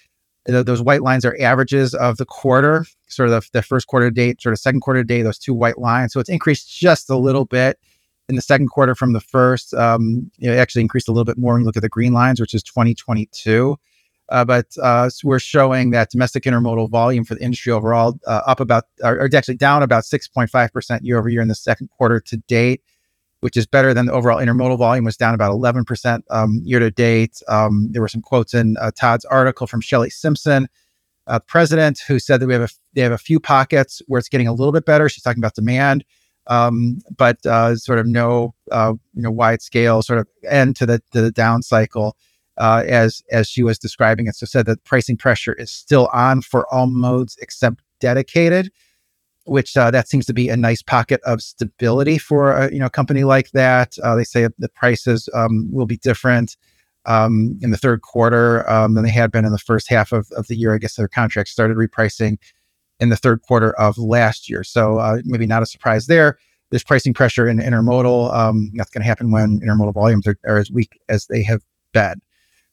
those 0.46 0.82
white 0.82 1.02
lines 1.02 1.24
are 1.24 1.36
averages 1.40 1.94
of 1.94 2.16
the 2.16 2.26
quarter, 2.26 2.86
sort 3.08 3.28
of 3.30 3.42
the, 3.42 3.50
the 3.52 3.62
first 3.62 3.86
quarter 3.86 4.10
date, 4.10 4.40
sort 4.42 4.52
of 4.52 4.58
second 4.58 4.80
quarter 4.80 5.04
date. 5.04 5.22
Those 5.22 5.38
two 5.38 5.54
white 5.54 5.78
lines, 5.78 6.12
so 6.12 6.20
it's 6.20 6.30
increased 6.30 6.70
just 6.70 7.10
a 7.10 7.16
little 7.16 7.44
bit 7.44 7.78
in 8.28 8.36
the 8.36 8.42
second 8.42 8.68
quarter 8.68 8.94
from 8.94 9.12
the 9.12 9.20
first. 9.20 9.74
Um, 9.74 10.30
you 10.38 10.48
know, 10.48 10.54
it 10.54 10.58
actually 10.58 10.82
increased 10.82 11.08
a 11.08 11.12
little 11.12 11.24
bit 11.24 11.38
more 11.38 11.54
when 11.54 11.62
you 11.62 11.66
look 11.66 11.76
at 11.76 11.82
the 11.82 11.88
green 11.88 12.12
lines, 12.12 12.40
which 12.40 12.54
is 12.54 12.62
2022. 12.62 13.76
Uh, 14.30 14.44
but 14.44 14.66
uh, 14.82 15.08
we're 15.24 15.38
showing 15.38 15.90
that 15.90 16.10
domestic 16.10 16.44
intermodal 16.44 16.90
volume 16.90 17.24
for 17.24 17.34
the 17.34 17.42
industry 17.42 17.72
overall 17.72 18.18
uh, 18.26 18.42
up 18.46 18.60
about, 18.60 18.84
or, 19.02 19.20
or, 19.20 19.28
actually 19.34 19.56
down 19.56 19.82
about 19.82 20.04
6.5% 20.04 21.00
year 21.02 21.18
over 21.18 21.28
year 21.28 21.40
in 21.40 21.48
the 21.48 21.54
second 21.54 21.88
quarter 21.88 22.20
to 22.20 22.36
date, 22.48 22.82
which 23.40 23.56
is 23.56 23.66
better 23.66 23.94
than 23.94 24.06
the 24.06 24.12
overall 24.12 24.38
intermodal 24.38 24.76
volume 24.76 25.04
was 25.04 25.16
down 25.16 25.34
about 25.34 25.52
11% 25.52 26.20
um, 26.30 26.60
year 26.62 26.78
to 26.78 26.90
date. 26.90 27.40
Um, 27.48 27.88
there 27.90 28.02
were 28.02 28.08
some 28.08 28.20
quotes 28.20 28.52
in 28.52 28.76
uh, 28.78 28.90
Todd's 28.94 29.24
article 29.24 29.66
from 29.66 29.80
Shelley 29.80 30.10
Simpson, 30.10 30.68
uh, 31.26 31.38
president, 31.40 32.00
who 32.06 32.18
said 32.18 32.40
that 32.40 32.46
we 32.46 32.52
have 32.52 32.62
a, 32.62 32.68
they 32.92 33.00
have 33.00 33.12
a 33.12 33.18
few 33.18 33.40
pockets 33.40 34.02
where 34.08 34.18
it's 34.18 34.28
getting 34.28 34.48
a 34.48 34.52
little 34.52 34.72
bit 34.72 34.84
better. 34.84 35.08
She's 35.08 35.22
talking 35.22 35.40
about 35.40 35.54
demand 35.54 36.04
um, 36.48 36.98
but 37.16 37.44
uh, 37.46 37.76
sort 37.76 37.98
of 37.98 38.06
no 38.06 38.54
you 38.72 38.98
know 39.22 39.30
wide 39.30 39.62
scale 39.62 40.02
sort 40.02 40.18
of 40.18 40.26
end 40.48 40.76
to 40.76 40.86
the 40.86 41.00
to 41.12 41.20
the 41.20 41.30
down 41.30 41.62
cycle 41.62 42.16
uh, 42.58 42.82
as 42.86 43.22
as 43.30 43.48
she 43.48 43.62
was 43.62 43.78
describing 43.78 44.26
it. 44.26 44.36
So 44.36 44.46
said 44.46 44.66
that 44.66 44.84
pricing 44.84 45.16
pressure 45.16 45.54
is 45.54 45.70
still 45.70 46.08
on 46.12 46.42
for 46.42 46.72
all 46.72 46.86
modes 46.86 47.36
except 47.40 47.82
dedicated, 48.00 48.70
which 49.44 49.76
uh, 49.76 49.90
that 49.90 50.08
seems 50.08 50.26
to 50.26 50.34
be 50.34 50.48
a 50.48 50.56
nice 50.56 50.82
pocket 50.82 51.20
of 51.24 51.40
stability 51.40 52.18
for 52.18 52.52
a 52.52 52.72
you 52.72 52.78
know 52.78 52.90
company 52.90 53.24
like 53.24 53.50
that. 53.52 53.96
Uh, 54.02 54.14
they 54.16 54.24
say 54.24 54.48
the 54.58 54.68
prices 54.68 55.28
um, 55.34 55.68
will 55.72 55.86
be 55.86 55.96
different. 55.98 56.56
Um, 57.06 57.58
in 57.62 57.70
the 57.70 57.78
third 57.78 58.02
quarter 58.02 58.68
um, 58.68 58.92
than 58.92 59.02
they 59.02 59.10
had 59.10 59.32
been 59.32 59.46
in 59.46 59.52
the 59.52 59.58
first 59.58 59.88
half 59.88 60.12
of, 60.12 60.30
of 60.32 60.46
the 60.48 60.56
year. 60.56 60.74
I 60.74 60.78
guess 60.78 60.96
their 60.96 61.08
contracts 61.08 61.50
started 61.52 61.78
repricing 61.78 62.36
in 63.00 63.08
the 63.08 63.16
third 63.16 63.40
quarter 63.42 63.72
of 63.78 63.96
last 63.96 64.50
year. 64.50 64.64
So 64.64 64.98
uh, 64.98 65.18
maybe 65.24 65.46
not 65.46 65.62
a 65.62 65.66
surprise 65.66 66.06
there. 66.06 66.38
There's 66.70 66.84
pricing 66.84 67.14
pressure 67.14 67.48
in 67.48 67.58
intermodal. 67.58 68.34
Um, 68.34 68.72
that's 68.74 68.90
going 68.90 69.00
to 69.02 69.06
happen 69.08 69.30
when 69.30 69.60
intermodal 69.60 69.94
volumes 69.94 70.26
are, 70.26 70.38
are, 70.46 70.58
as 70.58 70.70
weak 70.70 71.00
as 71.08 71.26
they 71.28 71.42
have 71.44 71.62
been. 71.92 72.20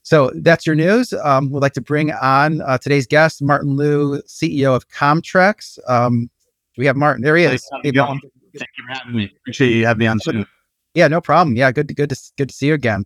So 0.05 0.31
that's 0.35 0.67
your 0.67 0.75
news. 0.75 1.13
Um, 1.13 1.49
we'd 1.49 1.61
like 1.61 1.73
to 1.73 1.81
bring 1.81 2.11
on 2.11 2.61
uh, 2.61 2.77
today's 2.77 3.07
guest, 3.07 3.41
Martin 3.41 3.75
Lew, 3.75 4.21
CEO 4.27 4.75
of 4.75 4.87
Commtrex. 4.89 5.79
Um, 5.89 6.29
we 6.77 6.85
have 6.85 6.95
Martin. 6.95 7.23
There 7.23 7.35
he 7.35 7.45
is. 7.45 7.67
Hey, 7.81 7.91
Thank 7.91 7.95
you 7.95 8.85
for 8.87 8.93
having 8.93 9.15
me. 9.15 9.33
Appreciate 9.35 9.73
you 9.73 9.87
having 9.87 9.99
me 9.99 10.07
on 10.07 10.19
soon. 10.19 10.45
Yeah, 10.93 11.07
no 11.07 11.21
problem. 11.21 11.57
Yeah, 11.57 11.71
good 11.71 11.87
to 11.87 11.95
good 11.95 12.11
to 12.11 12.17
good 12.37 12.49
to 12.49 12.55
see 12.55 12.67
you 12.67 12.75
again. 12.75 13.05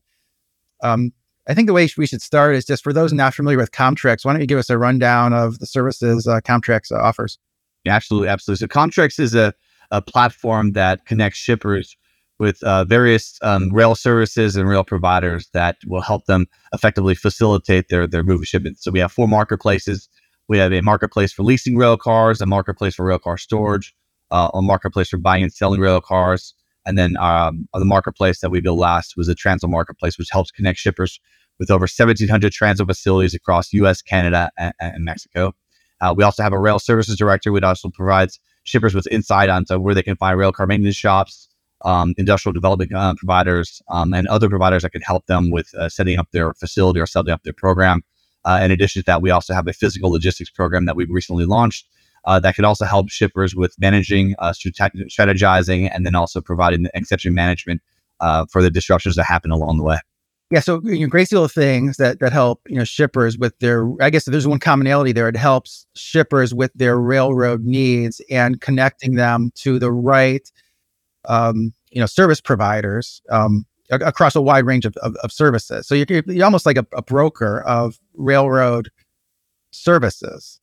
Um, 0.83 1.13
I 1.47 1.53
think 1.53 1.67
the 1.67 1.73
way 1.73 1.89
we 1.97 2.05
should 2.05 2.21
start 2.21 2.53
is 2.53 2.65
just 2.65 2.83
for 2.83 2.91
those 2.91 3.13
not 3.13 3.33
familiar 3.33 3.57
with 3.57 3.71
Commtrex, 3.71 4.25
why 4.25 4.33
don't 4.33 4.41
you 4.41 4.47
give 4.47 4.59
us 4.59 4.69
a 4.69 4.77
rundown 4.77 5.31
of 5.31 5.59
the 5.59 5.65
services 5.65 6.27
uh, 6.27 6.41
Commtrex 6.41 6.91
offers? 6.91 7.39
Yeah, 7.85 7.95
absolutely, 7.95 8.27
absolutely. 8.27 8.59
So 8.59 8.67
Commtrex 8.67 9.19
is 9.19 9.33
a, 9.35 9.53
a 9.89 10.01
platform 10.01 10.73
that 10.73 11.05
connects 11.05 11.39
shippers 11.39 11.95
with 12.39 12.63
uh, 12.63 12.85
various 12.85 13.37
um, 13.41 13.69
rail 13.71 13.95
services 13.95 14.55
and 14.55 14.67
rail 14.67 14.83
providers 14.83 15.49
that 15.53 15.77
will 15.85 16.01
help 16.01 16.25
them 16.25 16.47
effectively 16.73 17.13
facilitate 17.13 17.89
their 17.89 18.07
their 18.07 18.23
move 18.23 18.45
shipments. 18.45 18.83
So 18.83 18.91
we 18.91 18.99
have 18.99 19.11
four 19.11 19.27
marketplaces. 19.27 20.09
We 20.47 20.57
have 20.57 20.73
a 20.73 20.81
marketplace 20.81 21.31
for 21.31 21.43
leasing 21.43 21.77
rail 21.77 21.97
cars, 21.97 22.41
a 22.41 22.45
marketplace 22.45 22.95
for 22.95 23.05
rail 23.05 23.19
car 23.19 23.37
storage, 23.37 23.93
uh, 24.31 24.49
a 24.53 24.61
marketplace 24.61 25.09
for 25.09 25.17
buying 25.17 25.43
and 25.43 25.53
selling 25.53 25.79
rail 25.79 26.01
cars, 26.01 26.55
and 26.85 26.97
then 26.97 27.17
um, 27.17 27.67
the 27.73 27.85
marketplace 27.85 28.39
that 28.39 28.49
we 28.49 28.61
built 28.61 28.79
last 28.79 29.15
was 29.15 29.29
a 29.29 29.35
transload 29.35 29.69
marketplace, 29.69 30.17
which 30.17 30.29
helps 30.31 30.49
connect 30.49 30.79
shippers 30.79 31.19
with 31.59 31.69
over 31.69 31.83
1,700 31.83 32.53
transload 32.53 32.87
facilities 32.87 33.33
across 33.33 33.73
U.S., 33.73 34.01
Canada, 34.01 34.49
and, 34.57 34.73
and 34.79 35.03
Mexico. 35.03 35.53
Uh, 36.01 36.13
we 36.15 36.23
also 36.23 36.41
have 36.41 36.53
a 36.53 36.59
rail 36.59 36.79
services 36.79 37.17
director, 37.17 37.51
which 37.51 37.63
also 37.63 37.89
provides 37.89 38.39
shippers 38.63 38.95
with 38.95 39.07
insight 39.11 39.49
onto 39.49 39.77
where 39.77 39.93
they 39.93 40.03
can 40.03 40.15
find 40.15 40.39
rail 40.39 40.53
car 40.53 40.65
maintenance 40.65 40.95
shops, 40.95 41.48
um, 41.83 42.13
industrial 42.17 42.53
development 42.53 42.93
uh, 42.93 43.13
providers, 43.17 43.81
um, 43.89 44.13
and 44.13 44.27
other 44.27 44.49
providers 44.49 44.83
that 44.83 44.91
can 44.91 45.01
help 45.01 45.25
them 45.27 45.51
with 45.51 45.73
uh, 45.75 45.89
setting 45.89 46.17
up 46.17 46.27
their 46.31 46.53
facility 46.53 46.99
or 46.99 47.05
setting 47.05 47.31
up 47.31 47.43
their 47.43 47.53
program. 47.53 48.01
Uh, 48.45 48.59
in 48.63 48.71
addition 48.71 49.01
to 49.01 49.05
that, 49.05 49.21
we 49.21 49.31
also 49.31 49.53
have 49.53 49.67
a 49.67 49.73
physical 49.73 50.09
logistics 50.09 50.49
program 50.49 50.85
that 50.85 50.95
we've 50.95 51.09
recently 51.09 51.45
launched 51.45 51.85
uh, 52.25 52.39
that 52.39 52.55
can 52.55 52.65
also 52.65 52.85
help 52.85 53.09
shippers 53.09 53.55
with 53.55 53.75
managing, 53.79 54.35
uh, 54.39 54.53
strategizing, 54.53 55.89
and 55.93 56.05
then 56.05 56.15
also 56.15 56.41
providing 56.41 56.87
exception 56.93 57.33
management 57.33 57.81
uh, 58.19 58.45
for 58.51 58.61
the 58.61 58.69
disruptions 58.69 59.15
that 59.15 59.23
happen 59.23 59.51
along 59.51 59.77
the 59.77 59.83
way. 59.83 59.97
Yeah, 60.51 60.61
so 60.61 60.81
you 60.83 61.01
know, 61.01 61.07
great 61.07 61.29
deal 61.29 61.43
of 61.43 61.51
things 61.51 61.97
that 61.97 62.19
that 62.21 62.33
help 62.33 62.61
you 62.67 62.75
know 62.75 62.83
shippers 62.83 63.37
with 63.37 63.57
their. 63.59 63.87
I 64.01 64.09
guess 64.09 64.25
there's 64.25 64.47
one 64.47 64.59
commonality 64.59 65.11
there. 65.11 65.29
It 65.29 65.37
helps 65.37 65.85
shippers 65.95 66.55
with 66.55 66.71
their 66.73 66.99
railroad 66.99 67.65
needs 67.65 68.19
and 68.31 68.59
connecting 68.59 69.13
them 69.13 69.51
to 69.57 69.77
the 69.77 69.91
right, 69.91 70.49
um, 71.25 71.73
you 71.91 71.99
know, 71.99 72.05
service 72.05 72.41
providers 72.41 73.21
um, 73.29 73.65
across 73.91 74.35
a 74.35 74.41
wide 74.41 74.65
range 74.65 74.85
of, 74.85 74.95
of, 74.97 75.15
of 75.17 75.31
services. 75.31 75.87
So 75.87 75.95
you're, 75.95 76.05
you're 76.27 76.45
almost 76.45 76.65
like 76.65 76.77
a, 76.77 76.85
a, 76.93 77.01
broker 77.01 77.61
of 77.61 77.99
railroad 78.13 78.89
services. 79.71 80.59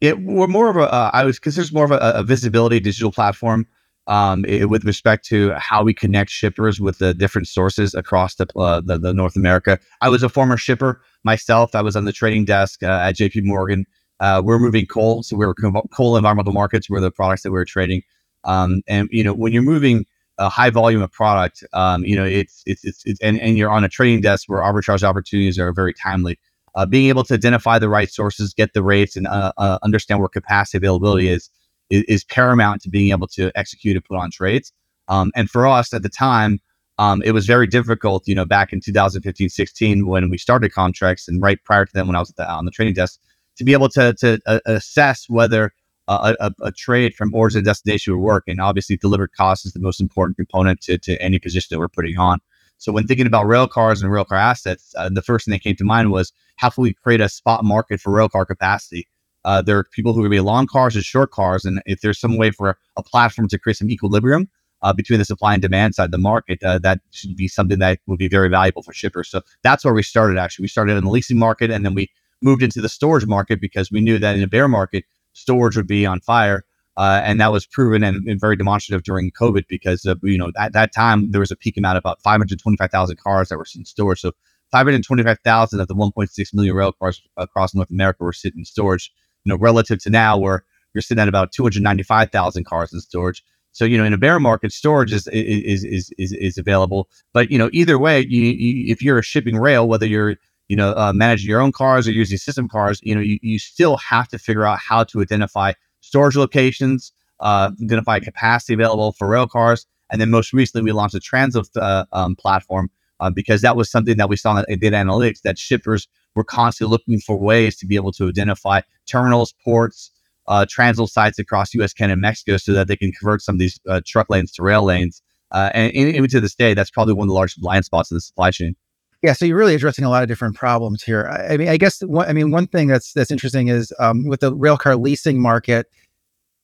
It, 0.00 0.20
we're 0.20 0.46
more 0.46 0.70
of 0.70 0.76
a. 0.76 0.92
Uh, 0.92 1.10
I 1.12 1.24
would 1.24 1.40
consider 1.40 1.68
more 1.72 1.84
of 1.84 1.90
a, 1.90 1.98
a 1.98 2.22
visibility 2.22 2.80
digital 2.80 3.12
platform 3.12 3.66
um, 4.06 4.44
it, 4.46 4.68
with 4.68 4.84
respect 4.84 5.24
to 5.26 5.52
how 5.52 5.82
we 5.82 5.94
connect 5.94 6.30
shippers 6.30 6.80
with 6.80 6.98
the 6.98 7.14
different 7.14 7.46
sources 7.46 7.94
across 7.94 8.34
the, 8.36 8.46
uh, 8.56 8.80
the, 8.80 8.98
the 8.98 9.12
North 9.12 9.36
America. 9.36 9.78
I 10.00 10.08
was 10.08 10.22
a 10.22 10.28
former 10.28 10.56
shipper 10.56 11.02
myself. 11.24 11.74
I 11.74 11.82
was 11.82 11.94
on 11.94 12.04
the 12.04 12.12
trading 12.12 12.44
desk 12.44 12.82
uh, 12.82 12.86
at 12.86 13.16
JP 13.16 13.44
Morgan. 13.44 13.86
Uh, 14.20 14.40
we're 14.44 14.58
moving 14.58 14.86
coal, 14.86 15.22
so 15.22 15.36
we 15.36 15.44
are 15.44 15.54
coal 15.92 16.16
environmental 16.16 16.52
markets 16.52 16.88
were 16.88 17.00
the 17.00 17.10
products 17.10 17.42
that 17.42 17.50
we 17.50 17.58
were 17.58 17.64
trading. 17.64 18.02
Um, 18.44 18.82
and 18.86 19.08
you 19.10 19.24
know, 19.24 19.34
when 19.34 19.52
you're 19.52 19.62
moving 19.62 20.06
a 20.38 20.48
high 20.48 20.70
volume 20.70 21.02
of 21.02 21.12
product, 21.12 21.64
um, 21.72 22.04
you 22.04 22.16
know, 22.16 22.24
it's, 22.24 22.62
it's, 22.66 22.84
it's, 22.84 23.02
it's, 23.04 23.20
and, 23.20 23.38
and 23.40 23.56
you're 23.56 23.70
on 23.70 23.84
a 23.84 23.88
trading 23.88 24.20
desk 24.20 24.48
where 24.48 24.60
arbitrage 24.60 25.02
opportunities 25.02 25.58
are 25.58 25.72
very 25.72 25.94
timely. 25.94 26.38
Uh, 26.74 26.86
being 26.86 27.08
able 27.08 27.22
to 27.22 27.34
identify 27.34 27.78
the 27.78 27.88
right 27.88 28.10
sources, 28.10 28.54
get 28.54 28.72
the 28.72 28.82
rates, 28.82 29.14
and 29.14 29.26
uh, 29.26 29.52
uh, 29.58 29.78
understand 29.82 30.20
where 30.20 30.28
capacity 30.28 30.78
availability 30.78 31.28
is, 31.28 31.50
is, 31.90 32.02
is 32.04 32.24
paramount 32.24 32.80
to 32.80 32.88
being 32.88 33.10
able 33.10 33.26
to 33.26 33.52
execute 33.54 33.94
and 33.94 34.04
put 34.04 34.16
on 34.16 34.30
trades. 34.30 34.72
Um, 35.08 35.30
and 35.36 35.50
for 35.50 35.66
us 35.66 35.92
at 35.92 36.02
the 36.02 36.08
time, 36.08 36.60
um, 36.98 37.22
it 37.22 37.32
was 37.32 37.46
very 37.46 37.66
difficult, 37.66 38.26
you 38.26 38.34
know, 38.34 38.46
back 38.46 38.72
in 38.72 38.80
2015, 38.80 39.50
16, 39.50 40.06
when 40.06 40.30
we 40.30 40.38
started 40.38 40.72
contracts, 40.72 41.28
and 41.28 41.42
right 41.42 41.62
prior 41.64 41.84
to 41.84 41.92
that, 41.92 42.06
when 42.06 42.16
I 42.16 42.20
was 42.20 42.30
the, 42.30 42.50
on 42.50 42.64
the 42.64 42.70
trading 42.70 42.94
desk, 42.94 43.20
to 43.56 43.64
be 43.64 43.72
able 43.74 43.88
to 43.90 44.14
to 44.14 44.38
uh, 44.46 44.60
assess 44.64 45.28
whether 45.28 45.72
a, 46.08 46.36
a, 46.40 46.52
a, 46.62 46.72
trade 46.72 47.14
from 47.14 47.34
origin 47.34 47.60
to 47.60 47.64
destination 47.64 48.14
would 48.14 48.22
work. 48.22 48.44
And 48.46 48.60
obviously, 48.60 48.96
delivered 48.96 49.32
cost 49.32 49.64
is 49.64 49.72
the 49.72 49.80
most 49.80 50.00
important 50.00 50.36
component 50.36 50.80
to, 50.82 50.98
to 50.98 51.20
any 51.22 51.38
position 51.38 51.68
that 51.70 51.78
we're 51.78 51.88
putting 51.88 52.18
on. 52.18 52.40
So 52.78 52.90
when 52.90 53.06
thinking 53.06 53.26
about 53.26 53.46
rail 53.46 53.68
cars 53.68 54.02
and 54.02 54.10
rail 54.10 54.24
car 54.24 54.38
assets, 54.38 54.92
uh, 54.98 55.08
the 55.08 55.22
first 55.22 55.44
thing 55.44 55.52
that 55.52 55.62
came 55.62 55.76
to 55.76 55.84
mind 55.84 56.10
was 56.10 56.32
how 56.56 56.68
can 56.68 56.82
we 56.82 56.92
create 56.92 57.20
a 57.20 57.28
spot 57.28 57.64
market 57.64 58.00
for 58.00 58.12
rail 58.12 58.28
car 58.28 58.44
capacity? 58.44 59.06
Uh, 59.44 59.62
there 59.62 59.78
are 59.78 59.84
people 59.84 60.12
who 60.12 60.24
are 60.24 60.28
be 60.28 60.40
long 60.40 60.66
cars 60.66 60.94
and 60.94 61.04
short 61.04 61.30
cars, 61.30 61.64
and 61.64 61.80
if 61.86 62.00
there's 62.00 62.18
some 62.18 62.36
way 62.36 62.50
for 62.50 62.76
a 62.96 63.02
platform 63.02 63.48
to 63.48 63.58
create 63.58 63.76
some 63.76 63.90
equilibrium 63.90 64.48
uh, 64.82 64.92
between 64.92 65.18
the 65.18 65.24
supply 65.24 65.52
and 65.52 65.62
demand 65.62 65.94
side 65.94 66.06
of 66.06 66.10
the 66.10 66.18
market, 66.18 66.62
uh, 66.62 66.78
that 66.78 67.00
should 67.10 67.36
be 67.36 67.48
something 67.48 67.78
that 67.78 67.98
would 68.06 68.18
be 68.18 68.28
very 68.28 68.48
valuable 68.48 68.82
for 68.82 68.92
shippers. 68.92 69.30
So 69.30 69.42
that's 69.62 69.84
where 69.84 69.94
we 69.94 70.02
started. 70.02 70.38
Actually, 70.38 70.64
we 70.64 70.68
started 70.68 70.96
in 70.96 71.04
the 71.04 71.10
leasing 71.10 71.38
market, 71.38 71.70
and 71.70 71.84
then 71.84 71.94
we 71.94 72.10
moved 72.40 72.62
into 72.62 72.80
the 72.80 72.88
storage 72.88 73.26
market 73.26 73.60
because 73.60 73.90
we 73.90 74.00
knew 74.00 74.18
that 74.18 74.36
in 74.36 74.42
a 74.42 74.48
bear 74.48 74.68
market, 74.68 75.04
storage 75.32 75.76
would 75.76 75.86
be 75.86 76.06
on 76.06 76.20
fire. 76.20 76.64
Uh, 76.96 77.22
and 77.24 77.40
that 77.40 77.52
was 77.52 77.66
proven 77.66 78.04
and, 78.04 78.28
and, 78.28 78.38
very 78.38 78.54
demonstrative 78.54 79.02
during 79.02 79.30
COVID 79.30 79.64
because 79.66 80.04
of, 80.04 80.20
you 80.22 80.36
know 80.36 80.52
at 80.58 80.74
that 80.74 80.92
time 80.92 81.30
there 81.30 81.40
was 81.40 81.50
a 81.50 81.56
peak 81.56 81.78
amount 81.78 81.96
of 81.96 82.02
about 82.02 82.20
525,000 82.20 83.16
cars 83.16 83.48
that 83.48 83.56
were 83.56 83.64
in 83.74 83.86
storage. 83.86 84.20
So 84.20 84.32
525,000 84.72 85.80
of 85.80 85.88
the 85.88 85.94
1.6 85.94 86.54
million 86.54 86.74
rail 86.74 86.92
cars 86.92 87.22
across 87.38 87.74
North 87.74 87.90
America 87.90 88.24
were 88.24 88.32
sitting 88.32 88.60
in 88.60 88.64
storage. 88.66 89.10
You 89.44 89.50
know, 89.50 89.56
relative 89.56 90.02
to 90.02 90.10
now 90.10 90.36
where 90.36 90.64
you're 90.92 91.02
sitting 91.02 91.20
at 91.20 91.28
about 91.28 91.52
295,000 91.52 92.64
cars 92.64 92.92
in 92.92 93.00
storage. 93.00 93.42
So 93.72 93.86
you 93.86 93.96
know, 93.96 94.04
in 94.04 94.12
a 94.12 94.18
bear 94.18 94.38
market, 94.38 94.70
storage 94.72 95.12
is 95.12 95.26
is 95.28 95.84
is 95.84 96.12
is, 96.18 96.32
is 96.32 96.58
available. 96.58 97.08
But 97.32 97.50
you 97.50 97.58
know, 97.58 97.70
either 97.72 97.98
way, 97.98 98.20
you, 98.20 98.42
you, 98.42 98.92
if 98.92 99.02
you're 99.02 99.18
a 99.18 99.22
shipping 99.22 99.56
rail, 99.56 99.88
whether 99.88 100.06
you're 100.06 100.36
you 100.68 100.76
know, 100.76 100.92
uh, 100.92 101.12
managing 101.14 101.48
your 101.48 101.60
own 101.60 101.72
cars 101.72 102.08
or 102.08 102.12
using 102.12 102.38
system 102.38 102.68
cars, 102.68 103.00
you 103.02 103.14
know, 103.14 103.20
you, 103.20 103.38
you 103.42 103.58
still 103.58 103.96
have 103.98 104.28
to 104.28 104.38
figure 104.38 104.64
out 104.64 104.78
how 104.78 105.04
to 105.04 105.20
identify 105.20 105.72
storage 106.00 106.36
locations, 106.36 107.12
uh, 107.40 107.70
identify 107.82 108.20
capacity 108.20 108.74
available 108.74 109.12
for 109.12 109.28
rail 109.28 109.46
cars. 109.46 109.86
And 110.10 110.20
then 110.20 110.30
most 110.30 110.52
recently, 110.52 110.84
we 110.84 110.92
launched 110.92 111.14
a 111.14 111.20
transit 111.20 111.68
uh, 111.76 112.04
um, 112.12 112.36
platform 112.36 112.90
uh, 113.20 113.30
because 113.30 113.62
that 113.62 113.76
was 113.76 113.90
something 113.90 114.16
that 114.16 114.28
we 114.28 114.36
saw 114.36 114.62
in 114.68 114.78
data 114.78 114.96
analytics 114.96 115.42
that 115.42 115.58
shippers 115.58 116.08
were 116.34 116.44
constantly 116.44 116.90
looking 116.90 117.18
for 117.18 117.38
ways 117.38 117.76
to 117.78 117.86
be 117.86 117.96
able 117.96 118.12
to 118.12 118.28
identify 118.28 118.80
terminals, 119.06 119.54
ports, 119.64 120.10
uh, 120.48 120.66
transload 120.68 121.08
sites 121.08 121.38
across 121.38 121.72
US, 121.74 121.92
Canada, 121.92 122.14
and 122.14 122.22
Mexico 122.22 122.56
so 122.56 122.72
that 122.72 122.88
they 122.88 122.96
can 122.96 123.12
convert 123.12 123.42
some 123.42 123.54
of 123.54 123.58
these 123.58 123.78
uh, 123.88 124.00
truck 124.06 124.28
lanes 124.28 124.52
to 124.52 124.62
rail 124.62 124.82
lanes. 124.82 125.22
And 125.52 125.92
even 125.92 126.30
to 126.30 126.40
this 126.40 126.54
day, 126.54 126.74
that's 126.74 126.90
probably 126.90 127.14
one 127.14 127.26
of 127.26 127.28
the 127.28 127.34
largest 127.34 127.60
blind 127.60 127.84
spots 127.84 128.10
in 128.10 128.16
the 128.16 128.20
supply 128.22 128.50
chain. 128.50 128.74
Yeah, 129.22 129.34
so 129.34 129.44
you're 129.44 129.56
really 129.56 129.76
addressing 129.76 130.04
a 130.04 130.10
lot 130.10 130.22
of 130.24 130.28
different 130.28 130.56
problems 130.56 131.02
here. 131.02 131.28
I, 131.30 131.54
I 131.54 131.56
mean, 131.56 131.68
I 131.68 131.76
guess 131.76 132.00
one, 132.00 132.28
I 132.28 132.32
mean 132.32 132.50
one 132.50 132.66
thing 132.66 132.88
that's 132.88 133.12
that's 133.12 133.30
interesting 133.30 133.68
is 133.68 133.92
um, 134.00 134.26
with 134.26 134.40
the 134.40 134.52
railcar 134.54 135.00
leasing 135.00 135.40
market, 135.40 135.86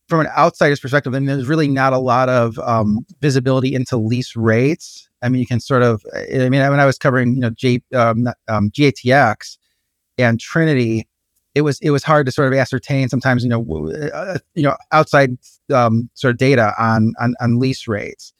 from 0.08 0.20
an 0.20 0.28
outsider's 0.36 0.80
perspective, 0.80 1.14
I 1.14 1.18
mean, 1.18 1.26
there's 1.26 1.48
really 1.48 1.68
not 1.68 1.92
a 1.92 1.98
lot 1.98 2.28
of 2.28 2.58
um, 2.60 3.06
visibility 3.20 3.74
into 3.74 3.96
lease 3.96 4.34
rates. 4.34 5.08
I 5.22 5.28
mean, 5.28 5.40
you 5.40 5.46
can 5.46 5.60
sort 5.60 5.82
of, 5.82 6.02
I 6.14 6.48
mean, 6.48 6.60
when 6.62 6.80
I 6.80 6.86
was 6.86 6.98
covering, 6.98 7.34
you 7.34 7.40
know, 7.40 7.50
J, 7.50 7.82
um, 7.94 8.28
um, 8.48 8.70
GATX 8.70 9.58
and 10.16 10.40
Trinity, 10.40 11.06
it 11.54 11.62
was 11.62 11.80
it 11.80 11.90
was 11.90 12.04
hard 12.04 12.26
to 12.26 12.32
sort 12.32 12.52
of 12.52 12.58
ascertain 12.58 13.08
sometimes, 13.08 13.44
you 13.44 13.50
know, 13.50 13.90
uh, 14.14 14.38
you 14.54 14.62
know, 14.62 14.76
outside 14.92 15.36
um, 15.74 16.08
sort 16.14 16.32
of 16.32 16.38
data 16.38 16.72
on 16.78 17.14
on, 17.20 17.34
on 17.40 17.58
lease 17.58 17.86
rates. 17.88 18.32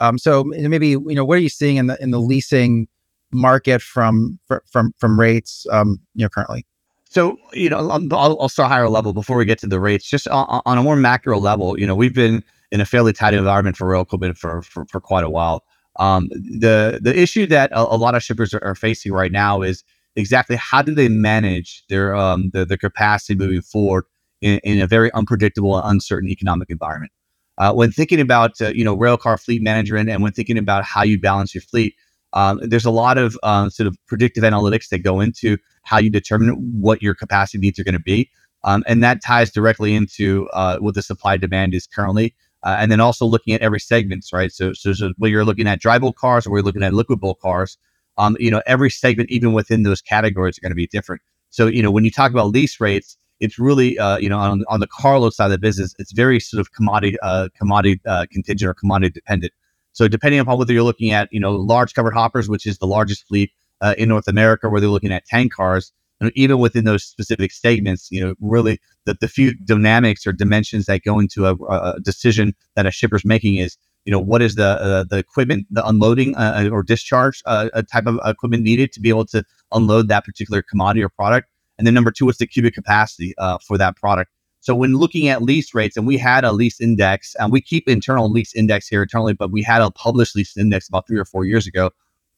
Um, 0.00 0.18
so 0.18 0.44
maybe 0.44 0.88
you 0.90 1.14
know, 1.14 1.24
what 1.24 1.38
are 1.38 1.42
you 1.42 1.48
seeing 1.48 1.76
in 1.76 1.86
the 1.86 2.02
in 2.02 2.10
the 2.10 2.20
leasing 2.20 2.88
market 3.32 3.82
from 3.82 4.38
from 4.70 4.92
from 4.98 5.18
rates 5.18 5.66
um, 5.70 5.98
you 6.14 6.24
know 6.24 6.28
currently? 6.28 6.66
So 7.14 7.36
you 7.52 7.70
know, 7.70 7.78
I'll, 7.90 8.40
I'll 8.40 8.48
start 8.48 8.72
higher 8.72 8.88
level 8.88 9.12
before 9.12 9.36
we 9.36 9.44
get 9.44 9.58
to 9.60 9.68
the 9.68 9.78
rates. 9.78 10.04
Just 10.04 10.26
on, 10.28 10.62
a 10.66 10.82
more 10.82 10.96
macro 10.96 11.38
level, 11.38 11.78
you 11.78 11.86
know, 11.86 11.94
we've 11.94 12.14
been 12.14 12.42
in 12.72 12.80
a 12.80 12.84
fairly 12.84 13.12
tight 13.12 13.34
environment 13.34 13.76
for 13.76 13.86
rail 13.86 14.00
equipment 14.00 14.36
for, 14.36 14.62
for, 14.62 14.84
for 14.86 15.00
quite 15.00 15.22
a 15.22 15.30
while. 15.30 15.62
Um, 16.00 16.28
the 16.30 16.98
the 17.00 17.16
issue 17.16 17.46
that 17.46 17.70
a, 17.70 17.82
a 17.82 17.94
lot 17.94 18.16
of 18.16 18.22
shippers 18.24 18.52
are, 18.52 18.62
are, 18.64 18.74
facing 18.74 19.12
right 19.12 19.30
now 19.30 19.62
is 19.62 19.84
exactly 20.16 20.56
how 20.56 20.82
do 20.82 20.92
they 20.92 21.08
manage 21.08 21.84
their 21.88 22.16
um 22.16 22.50
their, 22.52 22.64
their 22.64 22.76
capacity 22.76 23.36
moving 23.36 23.62
forward 23.62 24.06
in, 24.40 24.58
in, 24.64 24.80
a 24.80 24.88
very 24.88 25.12
unpredictable 25.12 25.78
and 25.78 25.88
uncertain 25.88 26.28
economic 26.28 26.68
environment. 26.68 27.12
Uh, 27.58 27.72
when 27.72 27.92
thinking 27.92 28.18
about 28.18 28.60
uh, 28.60 28.72
you 28.74 28.84
know 28.84 28.96
railcar 28.96 29.40
fleet 29.40 29.62
management 29.62 30.10
and 30.10 30.20
when 30.20 30.32
thinking 30.32 30.58
about 30.58 30.82
how 30.82 31.04
you 31.04 31.20
balance 31.20 31.54
your 31.54 31.62
fleet, 31.62 31.94
um, 32.34 32.60
there's 32.62 32.84
a 32.84 32.90
lot 32.90 33.16
of 33.16 33.38
uh, 33.42 33.70
sort 33.70 33.86
of 33.86 33.96
predictive 34.06 34.44
analytics 34.44 34.88
that 34.88 34.98
go 34.98 35.20
into 35.20 35.56
how 35.84 35.98
you 35.98 36.10
determine 36.10 36.50
what 36.80 37.00
your 37.00 37.14
capacity 37.14 37.58
needs 37.58 37.78
are 37.78 37.84
going 37.84 37.94
to 37.94 38.00
be. 38.00 38.28
Um, 38.64 38.82
and 38.86 39.02
that 39.02 39.22
ties 39.22 39.50
directly 39.50 39.94
into 39.94 40.48
uh, 40.52 40.78
what 40.78 40.94
the 40.94 41.02
supply 41.02 41.36
demand 41.36 41.74
is 41.74 41.86
currently. 41.86 42.34
Uh, 42.62 42.76
and 42.78 42.90
then 42.90 42.98
also 42.98 43.26
looking 43.26 43.52
at 43.54 43.60
every 43.60 43.78
segments, 43.78 44.32
right? 44.32 44.50
So, 44.50 44.72
so, 44.72 44.94
so 44.94 45.12
whether 45.18 45.30
you're 45.30 45.44
looking 45.44 45.68
at 45.68 45.80
dry 45.80 45.98
bulk 45.98 46.16
cars 46.16 46.46
or 46.46 46.50
we're 46.50 46.62
looking 46.62 46.82
at 46.82 46.94
liquid 46.94 47.20
bulk 47.20 47.40
cars, 47.40 47.76
um, 48.16 48.36
you 48.40 48.50
know, 48.50 48.62
every 48.66 48.90
segment, 48.90 49.30
even 49.30 49.52
within 49.52 49.82
those 49.82 50.00
categories, 50.00 50.56
are 50.56 50.62
going 50.62 50.70
to 50.70 50.76
be 50.76 50.86
different. 50.86 51.20
So, 51.50 51.66
you 51.66 51.82
know, 51.82 51.90
when 51.90 52.04
you 52.04 52.10
talk 52.10 52.30
about 52.30 52.48
lease 52.48 52.80
rates, 52.80 53.18
it's 53.38 53.58
really, 53.58 53.98
uh, 53.98 54.16
you 54.16 54.30
know, 54.30 54.38
on, 54.38 54.64
on 54.68 54.80
the 54.80 54.86
carload 54.86 55.34
side 55.34 55.46
of 55.46 55.50
the 55.50 55.58
business, 55.58 55.94
it's 55.98 56.12
very 56.12 56.40
sort 56.40 56.60
of 56.60 56.72
commodity, 56.72 57.18
uh, 57.22 57.48
commodity 57.56 58.00
uh, 58.06 58.26
contingent 58.32 58.70
or 58.70 58.74
commodity 58.74 59.12
dependent. 59.12 59.52
So 59.94 60.08
depending 60.08 60.40
upon 60.40 60.58
whether 60.58 60.72
you're 60.72 60.82
looking 60.82 61.12
at, 61.12 61.28
you 61.32 61.40
know, 61.40 61.52
large 61.52 61.94
covered 61.94 62.14
hoppers, 62.14 62.48
which 62.48 62.66
is 62.66 62.78
the 62.78 62.86
largest 62.86 63.26
fleet 63.26 63.50
uh, 63.80 63.94
in 63.96 64.08
North 64.08 64.28
America, 64.28 64.68
where 64.68 64.80
they're 64.80 64.90
looking 64.90 65.12
at 65.12 65.24
tank 65.24 65.52
cars, 65.52 65.92
and 66.20 66.30
even 66.34 66.58
within 66.58 66.84
those 66.84 67.04
specific 67.04 67.52
statements, 67.52 68.08
you 68.10 68.24
know, 68.24 68.34
really 68.40 68.80
the, 69.04 69.16
the 69.20 69.28
few 69.28 69.54
dynamics 69.64 70.26
or 70.26 70.32
dimensions 70.32 70.86
that 70.86 71.02
go 71.02 71.18
into 71.18 71.46
a, 71.46 71.54
a 71.54 72.00
decision 72.00 72.54
that 72.76 72.86
a 72.86 72.90
shipper's 72.90 73.24
making 73.24 73.56
is, 73.56 73.76
you 74.04 74.12
know, 74.12 74.20
what 74.20 74.42
is 74.42 74.54
the 74.56 74.64
uh, 74.64 75.04
the 75.08 75.16
equipment, 75.16 75.66
the 75.70 75.86
unloading 75.86 76.36
uh, 76.36 76.68
or 76.70 76.82
discharge 76.82 77.42
uh, 77.46 77.68
type 77.90 78.06
of 78.06 78.18
equipment 78.24 78.62
needed 78.62 78.92
to 78.92 79.00
be 79.00 79.08
able 79.08 79.24
to 79.26 79.42
unload 79.72 80.08
that 80.08 80.24
particular 80.24 80.62
commodity 80.62 81.02
or 81.02 81.08
product, 81.08 81.48
and 81.78 81.86
then 81.86 81.94
number 81.94 82.10
two, 82.10 82.26
what's 82.26 82.38
the 82.38 82.46
cubic 82.46 82.74
capacity 82.74 83.34
uh, 83.38 83.58
for 83.66 83.78
that 83.78 83.96
product. 83.96 84.30
So 84.64 84.74
when 84.74 84.94
looking 84.94 85.28
at 85.28 85.42
lease 85.42 85.74
rates, 85.74 85.94
and 85.94 86.06
we 86.06 86.16
had 86.16 86.42
a 86.42 86.50
lease 86.50 86.80
index, 86.80 87.36
and 87.38 87.52
we 87.52 87.60
keep 87.60 87.86
internal 87.86 88.30
lease 88.30 88.54
index 88.54 88.88
here 88.88 89.02
internally, 89.02 89.34
but 89.34 89.52
we 89.52 89.62
had 89.62 89.82
a 89.82 89.90
published 89.90 90.34
lease 90.34 90.56
index 90.56 90.88
about 90.88 91.06
three 91.06 91.18
or 91.18 91.26
four 91.26 91.44
years 91.44 91.66
ago, 91.66 91.90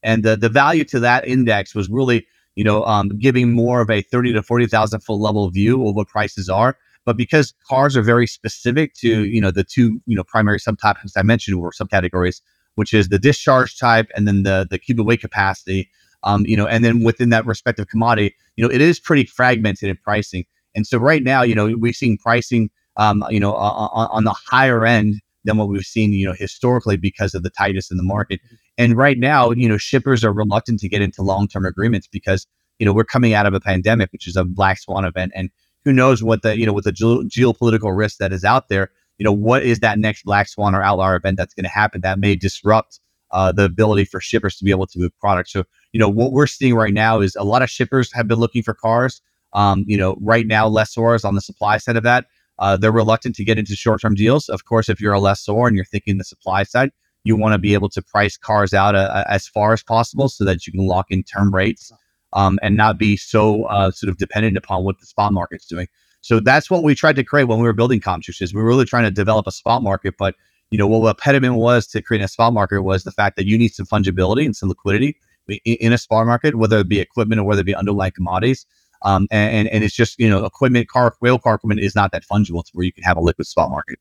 and 0.03 0.23
the 0.23 0.35
the 0.35 0.49
value 0.49 0.83
to 0.83 0.99
that 0.99 1.25
index 1.25 1.73
was 1.73 1.89
really 1.89 2.27
you 2.55 2.65
know 2.65 2.83
um, 2.83 3.07
giving 3.17 3.53
more 3.53 3.79
of 3.79 3.89
a 3.89 4.01
thirty 4.01 4.33
to 4.33 4.43
forty 4.43 4.67
thousand 4.67 4.99
foot 4.99 5.13
level 5.13 5.49
view 5.49 5.87
of 5.87 5.95
what 5.95 6.09
prices 6.09 6.49
are. 6.49 6.77
But 7.05 7.15
because 7.15 7.53
cars 7.65 7.95
are 7.95 8.01
very 8.01 8.27
specific 8.27 8.93
to 8.95 9.23
you 9.23 9.39
know 9.39 9.49
the 9.49 9.63
two 9.63 10.01
you 10.05 10.17
know 10.17 10.25
primary 10.25 10.59
subtypes 10.59 11.13
I 11.15 11.21
mentioned 11.21 11.55
or 11.57 11.71
subcategories, 11.71 12.41
which 12.75 12.93
is 12.93 13.07
the 13.07 13.19
discharge 13.19 13.79
type 13.79 14.11
and 14.17 14.27
then 14.27 14.43
the 14.43 14.67
the 14.69 14.77
cubic 14.77 15.05
weight 15.05 15.21
capacity, 15.21 15.89
um, 16.23 16.45
you 16.45 16.57
know, 16.57 16.67
and 16.67 16.83
then 16.83 17.05
within 17.05 17.29
that 17.29 17.45
respective 17.45 17.87
commodity, 17.87 18.35
you 18.57 18.67
know, 18.67 18.69
it 18.69 18.81
is 18.81 18.99
pretty 18.99 19.23
fragmented 19.23 19.87
in 19.87 19.95
pricing. 19.95 20.43
And 20.77 20.85
so 20.85 20.99
right 20.99 21.23
now, 21.23 21.41
you 21.41 21.55
know, 21.55 21.65
we've 21.77 21.95
seen 21.95 22.17
pricing, 22.19 22.69
um, 22.97 23.25
you 23.29 23.39
know, 23.39 23.53
on, 23.55 24.07
on 24.11 24.23
the 24.23 24.35
higher 24.49 24.85
end 24.85 25.15
than 25.43 25.57
what 25.57 25.69
we've 25.69 25.81
seen, 25.81 26.13
you 26.13 26.25
know, 26.25 26.33
historically 26.33 26.97
because 26.97 27.33
of 27.33 27.41
the 27.41 27.49
tightness 27.49 27.89
in 27.89 27.97
the 27.97 28.03
market. 28.03 28.39
And 28.77 28.95
right 28.95 29.17
now, 29.17 29.49
you 29.51 29.67
know, 29.67 29.77
shippers 29.77 30.23
are 30.23 30.31
reluctant 30.31 30.79
to 30.81 30.87
get 30.87 31.01
into 31.01 31.23
long-term 31.23 31.65
agreements 31.65 32.07
because, 32.07 32.45
you 32.77 32.85
know, 32.85 32.93
we're 32.93 33.05
coming 33.05 33.33
out 33.33 33.47
of 33.47 33.55
a 33.55 33.59
pandemic, 33.59 34.11
which 34.11 34.27
is 34.27 34.35
a 34.35 34.43
black 34.43 34.77
swan 34.79 35.03
event, 35.03 35.31
and 35.33 35.49
who 35.83 35.91
knows 35.91 36.21
what 36.21 36.43
the, 36.43 36.55
you 36.55 36.65
know, 36.65 36.73
with 36.73 36.83
the 36.83 36.91
ge- 36.91 37.25
geopolitical 37.35 37.97
risk 37.97 38.19
that 38.19 38.31
is 38.31 38.43
out 38.43 38.69
there, 38.69 38.91
you 39.17 39.23
know, 39.23 39.31
what 39.31 39.63
is 39.63 39.79
that 39.79 39.97
next 39.97 40.25
black 40.25 40.47
swan 40.47 40.75
or 40.75 40.83
outlier 40.83 41.15
event 41.15 41.37
that's 41.37 41.55
going 41.55 41.63
to 41.63 41.69
happen 41.69 42.01
that 42.01 42.19
may 42.19 42.35
disrupt 42.35 42.99
uh, 43.31 43.51
the 43.51 43.65
ability 43.65 44.05
for 44.05 44.21
shippers 44.21 44.57
to 44.57 44.63
be 44.63 44.71
able 44.71 44.85
to 44.85 44.99
move 44.99 45.11
products. 45.19 45.51
So, 45.51 45.63
you 45.91 45.99
know, 45.99 46.09
what 46.09 46.33
we're 46.33 46.45
seeing 46.45 46.75
right 46.75 46.93
now 46.93 47.19
is 47.19 47.35
a 47.35 47.43
lot 47.43 47.63
of 47.63 47.69
shippers 47.69 48.13
have 48.13 48.27
been 48.27 48.39
looking 48.39 48.61
for 48.61 48.73
cars. 48.73 49.21
Um, 49.53 49.85
you 49.87 49.97
know, 49.97 50.17
right 50.21 50.45
now, 50.45 50.67
lessors 50.67 51.23
on 51.25 51.35
the 51.35 51.41
supply 51.41 51.77
side 51.77 51.95
of 51.95 52.03
that 52.03 52.25
uh, 52.59 52.77
they're 52.77 52.91
reluctant 52.91 53.35
to 53.35 53.43
get 53.43 53.57
into 53.57 53.75
short-term 53.75 54.15
deals. 54.15 54.49
Of 54.49 54.65
course, 54.65 54.89
if 54.89 54.99
you're 54.99 55.13
a 55.13 55.19
lessor 55.19 55.67
and 55.67 55.75
you're 55.75 55.85
thinking 55.85 56.17
the 56.17 56.23
supply 56.23 56.63
side, 56.63 56.91
you 57.23 57.35
want 57.35 57.53
to 57.53 57.59
be 57.59 57.73
able 57.73 57.89
to 57.89 58.01
price 58.01 58.37
cars 58.37 58.73
out 58.73 58.95
uh, 58.95 59.23
as 59.27 59.47
far 59.47 59.73
as 59.73 59.83
possible 59.83 60.29
so 60.29 60.45
that 60.45 60.65
you 60.65 60.73
can 60.73 60.87
lock 60.87 61.07
in 61.09 61.23
term 61.23 61.53
rates 61.53 61.91
um, 62.33 62.57
and 62.61 62.77
not 62.77 62.97
be 62.97 63.17
so 63.17 63.63
uh, 63.65 63.91
sort 63.91 64.09
of 64.09 64.17
dependent 64.17 64.57
upon 64.57 64.83
what 64.83 64.99
the 64.99 65.05
spot 65.05 65.33
market's 65.33 65.67
doing. 65.67 65.87
So 66.21 66.39
that's 66.39 66.69
what 66.69 66.83
we 66.83 66.95
tried 66.95 67.15
to 67.17 67.23
create 67.23 67.45
when 67.45 67.59
we 67.59 67.65
were 67.65 67.73
building 67.73 67.99
Commtrex. 67.99 68.41
Is 68.41 68.53
we 68.53 68.61
were 68.61 68.67
really 68.67 68.85
trying 68.85 69.03
to 69.03 69.11
develop 69.11 69.45
a 69.45 69.51
spot 69.51 69.83
market, 69.83 70.15
but 70.17 70.35
you 70.71 70.77
know 70.77 70.87
what 70.87 71.01
the 71.01 71.09
impediment 71.09 71.55
was 71.55 71.87
to 71.87 72.01
creating 72.01 72.25
a 72.25 72.29
spot 72.29 72.53
market 72.53 72.81
was 72.81 73.03
the 73.03 73.11
fact 73.11 73.35
that 73.37 73.45
you 73.45 73.57
need 73.57 73.69
some 73.69 73.85
fungibility 73.85 74.45
and 74.45 74.55
some 74.55 74.67
liquidity 74.69 75.17
in 75.63 75.93
a 75.93 75.97
spot 75.97 76.25
market, 76.25 76.55
whether 76.55 76.79
it 76.79 76.89
be 76.89 76.99
equipment 76.99 77.39
or 77.39 77.45
whether 77.45 77.61
it 77.61 77.65
be 77.65 77.75
underlying 77.75 78.11
commodities. 78.11 78.65
Um, 79.03 79.27
and, 79.31 79.67
and 79.67 79.83
it's 79.83 79.95
just, 79.95 80.19
you 80.19 80.29
know, 80.29 80.45
equipment, 80.45 80.87
car, 80.87 81.15
rail 81.21 81.39
car 81.39 81.55
equipment 81.55 81.81
is 81.81 81.95
not 81.95 82.11
that 82.11 82.23
fungible 82.23 82.63
to 82.65 82.71
where 82.73 82.85
you 82.85 82.93
can 82.93 83.03
have 83.03 83.17
a 83.17 83.21
liquid 83.21 83.47
spot 83.47 83.69
market. 83.69 83.99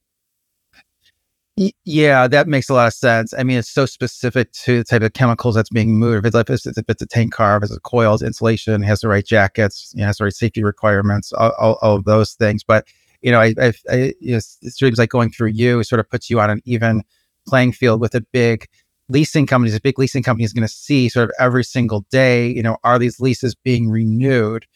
Yeah, 1.87 2.29
that 2.29 2.49
makes 2.49 2.69
a 2.69 2.75
lot 2.75 2.87
of 2.87 2.93
sense. 2.93 3.33
I 3.33 3.43
mean, 3.43 3.57
it's 3.57 3.71
so 3.71 3.87
specific 3.87 4.53
to 4.53 4.79
the 4.79 4.85
type 4.85 5.01
of 5.01 5.15
chemicals 5.15 5.55
that's 5.55 5.71
being 5.71 5.99
moved. 5.99 6.27
If 6.27 6.51
it's, 6.51 6.67
if 6.67 6.85
it's 6.87 7.01
a 7.01 7.07
tank 7.07 7.33
car, 7.33 7.57
if 7.57 7.63
it's 7.63 7.75
a 7.75 7.81
coils, 7.81 8.23
insulation, 8.23 8.83
has 8.83 9.01
the 9.01 9.09
right 9.09 9.25
jackets, 9.25 9.91
you 9.95 10.03
know, 10.03 10.07
has 10.07 10.19
the 10.19 10.25
right 10.25 10.35
safety 10.35 10.63
requirements, 10.63 11.33
all, 11.33 11.53
all, 11.59 11.79
all 11.81 11.97
of 11.97 12.05
those 12.05 12.35
things. 12.35 12.63
But, 12.63 12.87
you 13.23 13.33
know, 13.33 13.41
I, 13.41 13.55
I, 13.59 13.73
I 13.91 13.97
you 14.21 14.33
know, 14.33 14.37
it 14.37 14.43
seems 14.75 14.99
like 14.99 15.09
going 15.09 15.31
through 15.31 15.49
you 15.49 15.83
sort 15.83 15.99
of 15.99 16.11
puts 16.11 16.29
you 16.29 16.41
on 16.41 16.51
an 16.51 16.61
even 16.67 17.03
playing 17.49 17.73
field 17.73 18.03
with 18.03 18.15
a 18.15 18.21
big 18.21 18.67
leasing 19.09 19.47
companies. 19.47 19.75
A 19.75 19.81
big 19.81 19.99
leasing 19.99 20.23
company 20.23 20.45
is 20.45 20.53
going 20.53 20.67
to 20.67 20.73
see 20.73 21.09
sort 21.09 21.25
of 21.25 21.35
every 21.39 21.65
single 21.65 22.05
day, 22.11 22.49
you 22.49 22.63
know, 22.63 22.77
are 22.85 22.99
these 22.99 23.19
leases 23.19 23.55
being 23.55 23.89
renewed? 23.89 24.67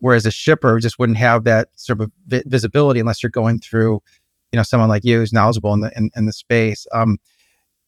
Whereas 0.00 0.26
a 0.26 0.30
shipper 0.30 0.78
just 0.80 0.98
wouldn't 0.98 1.18
have 1.18 1.44
that 1.44 1.68
sort 1.76 2.00
of 2.00 2.10
vi- 2.26 2.42
visibility 2.46 3.00
unless 3.00 3.22
you're 3.22 3.30
going 3.30 3.60
through, 3.60 4.02
you 4.52 4.56
know, 4.56 4.62
someone 4.62 4.88
like 4.88 5.04
you 5.04 5.18
who's 5.18 5.32
knowledgeable 5.32 5.72
in 5.74 5.80
the 5.80 5.92
in, 5.96 6.10
in 6.16 6.26
the 6.26 6.32
space. 6.32 6.86
Um, 6.92 7.18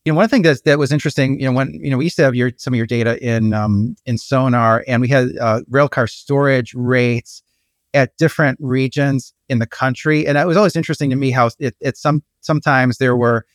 you 0.04 0.12
know, 0.12 0.16
one 0.16 0.28
thing 0.28 0.42
that 0.42 0.64
that 0.64 0.78
was 0.78 0.92
interesting, 0.92 1.38
you 1.38 1.46
know, 1.46 1.52
when 1.52 1.72
you 1.74 1.90
know 1.90 1.96
we 1.96 2.04
used 2.04 2.16
to 2.16 2.24
have 2.24 2.34
your 2.34 2.50
some 2.56 2.74
of 2.74 2.76
your 2.76 2.86
data 2.86 3.22
in 3.24 3.52
um, 3.52 3.96
in 4.04 4.18
Sonar, 4.18 4.84
and 4.88 5.00
we 5.00 5.08
had 5.08 5.28
uh, 5.40 5.60
railcar 5.70 6.08
storage 6.10 6.74
rates 6.74 7.42
at 7.94 8.16
different 8.16 8.58
regions 8.60 9.32
in 9.48 9.58
the 9.58 9.66
country, 9.66 10.26
and 10.26 10.36
it 10.36 10.46
was 10.46 10.56
always 10.56 10.76
interesting 10.76 11.10
to 11.10 11.16
me 11.16 11.30
how 11.30 11.50
it, 11.58 11.76
it 11.80 11.96
some 11.96 12.22
sometimes 12.40 12.98
there 12.98 13.16
were 13.16 13.46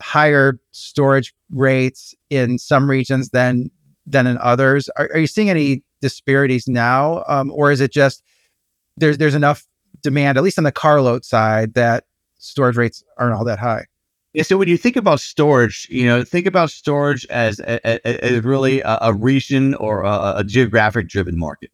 higher 0.00 0.58
storage 0.72 1.34
rates 1.50 2.14
in 2.30 2.58
some 2.58 2.88
regions 2.88 3.28
than 3.30 3.70
than 4.06 4.26
in 4.26 4.38
others. 4.38 4.88
Are, 4.96 5.10
are 5.12 5.18
you 5.18 5.26
seeing 5.26 5.50
any 5.50 5.82
disparities 6.02 6.68
now, 6.68 7.24
um, 7.26 7.50
or 7.52 7.70
is 7.70 7.80
it 7.80 7.92
just 7.92 8.22
there's 8.98 9.16
there's 9.16 9.34
enough 9.34 9.64
demand, 10.02 10.36
at 10.36 10.44
least 10.44 10.58
on 10.58 10.64
the 10.64 10.72
carload 10.72 11.24
side, 11.24 11.72
that 11.74 12.04
storage 12.38 12.76
rates 12.76 13.02
aren't 13.16 13.34
all 13.34 13.44
that 13.44 13.58
high? 13.58 13.86
Yeah, 14.34 14.42
so 14.44 14.56
when 14.56 14.68
you 14.68 14.78
think 14.78 14.96
about 14.96 15.20
storage, 15.20 15.86
you 15.90 16.06
know, 16.06 16.24
think 16.24 16.46
about 16.46 16.70
storage 16.70 17.26
as, 17.26 17.60
as, 17.60 18.42
really 18.42 18.80
a, 18.80 18.98
a, 19.02 19.12
region 19.12 19.74
or 19.74 20.02
a, 20.04 20.34
a 20.38 20.44
geographic 20.44 21.06
driven 21.06 21.38
market. 21.38 21.70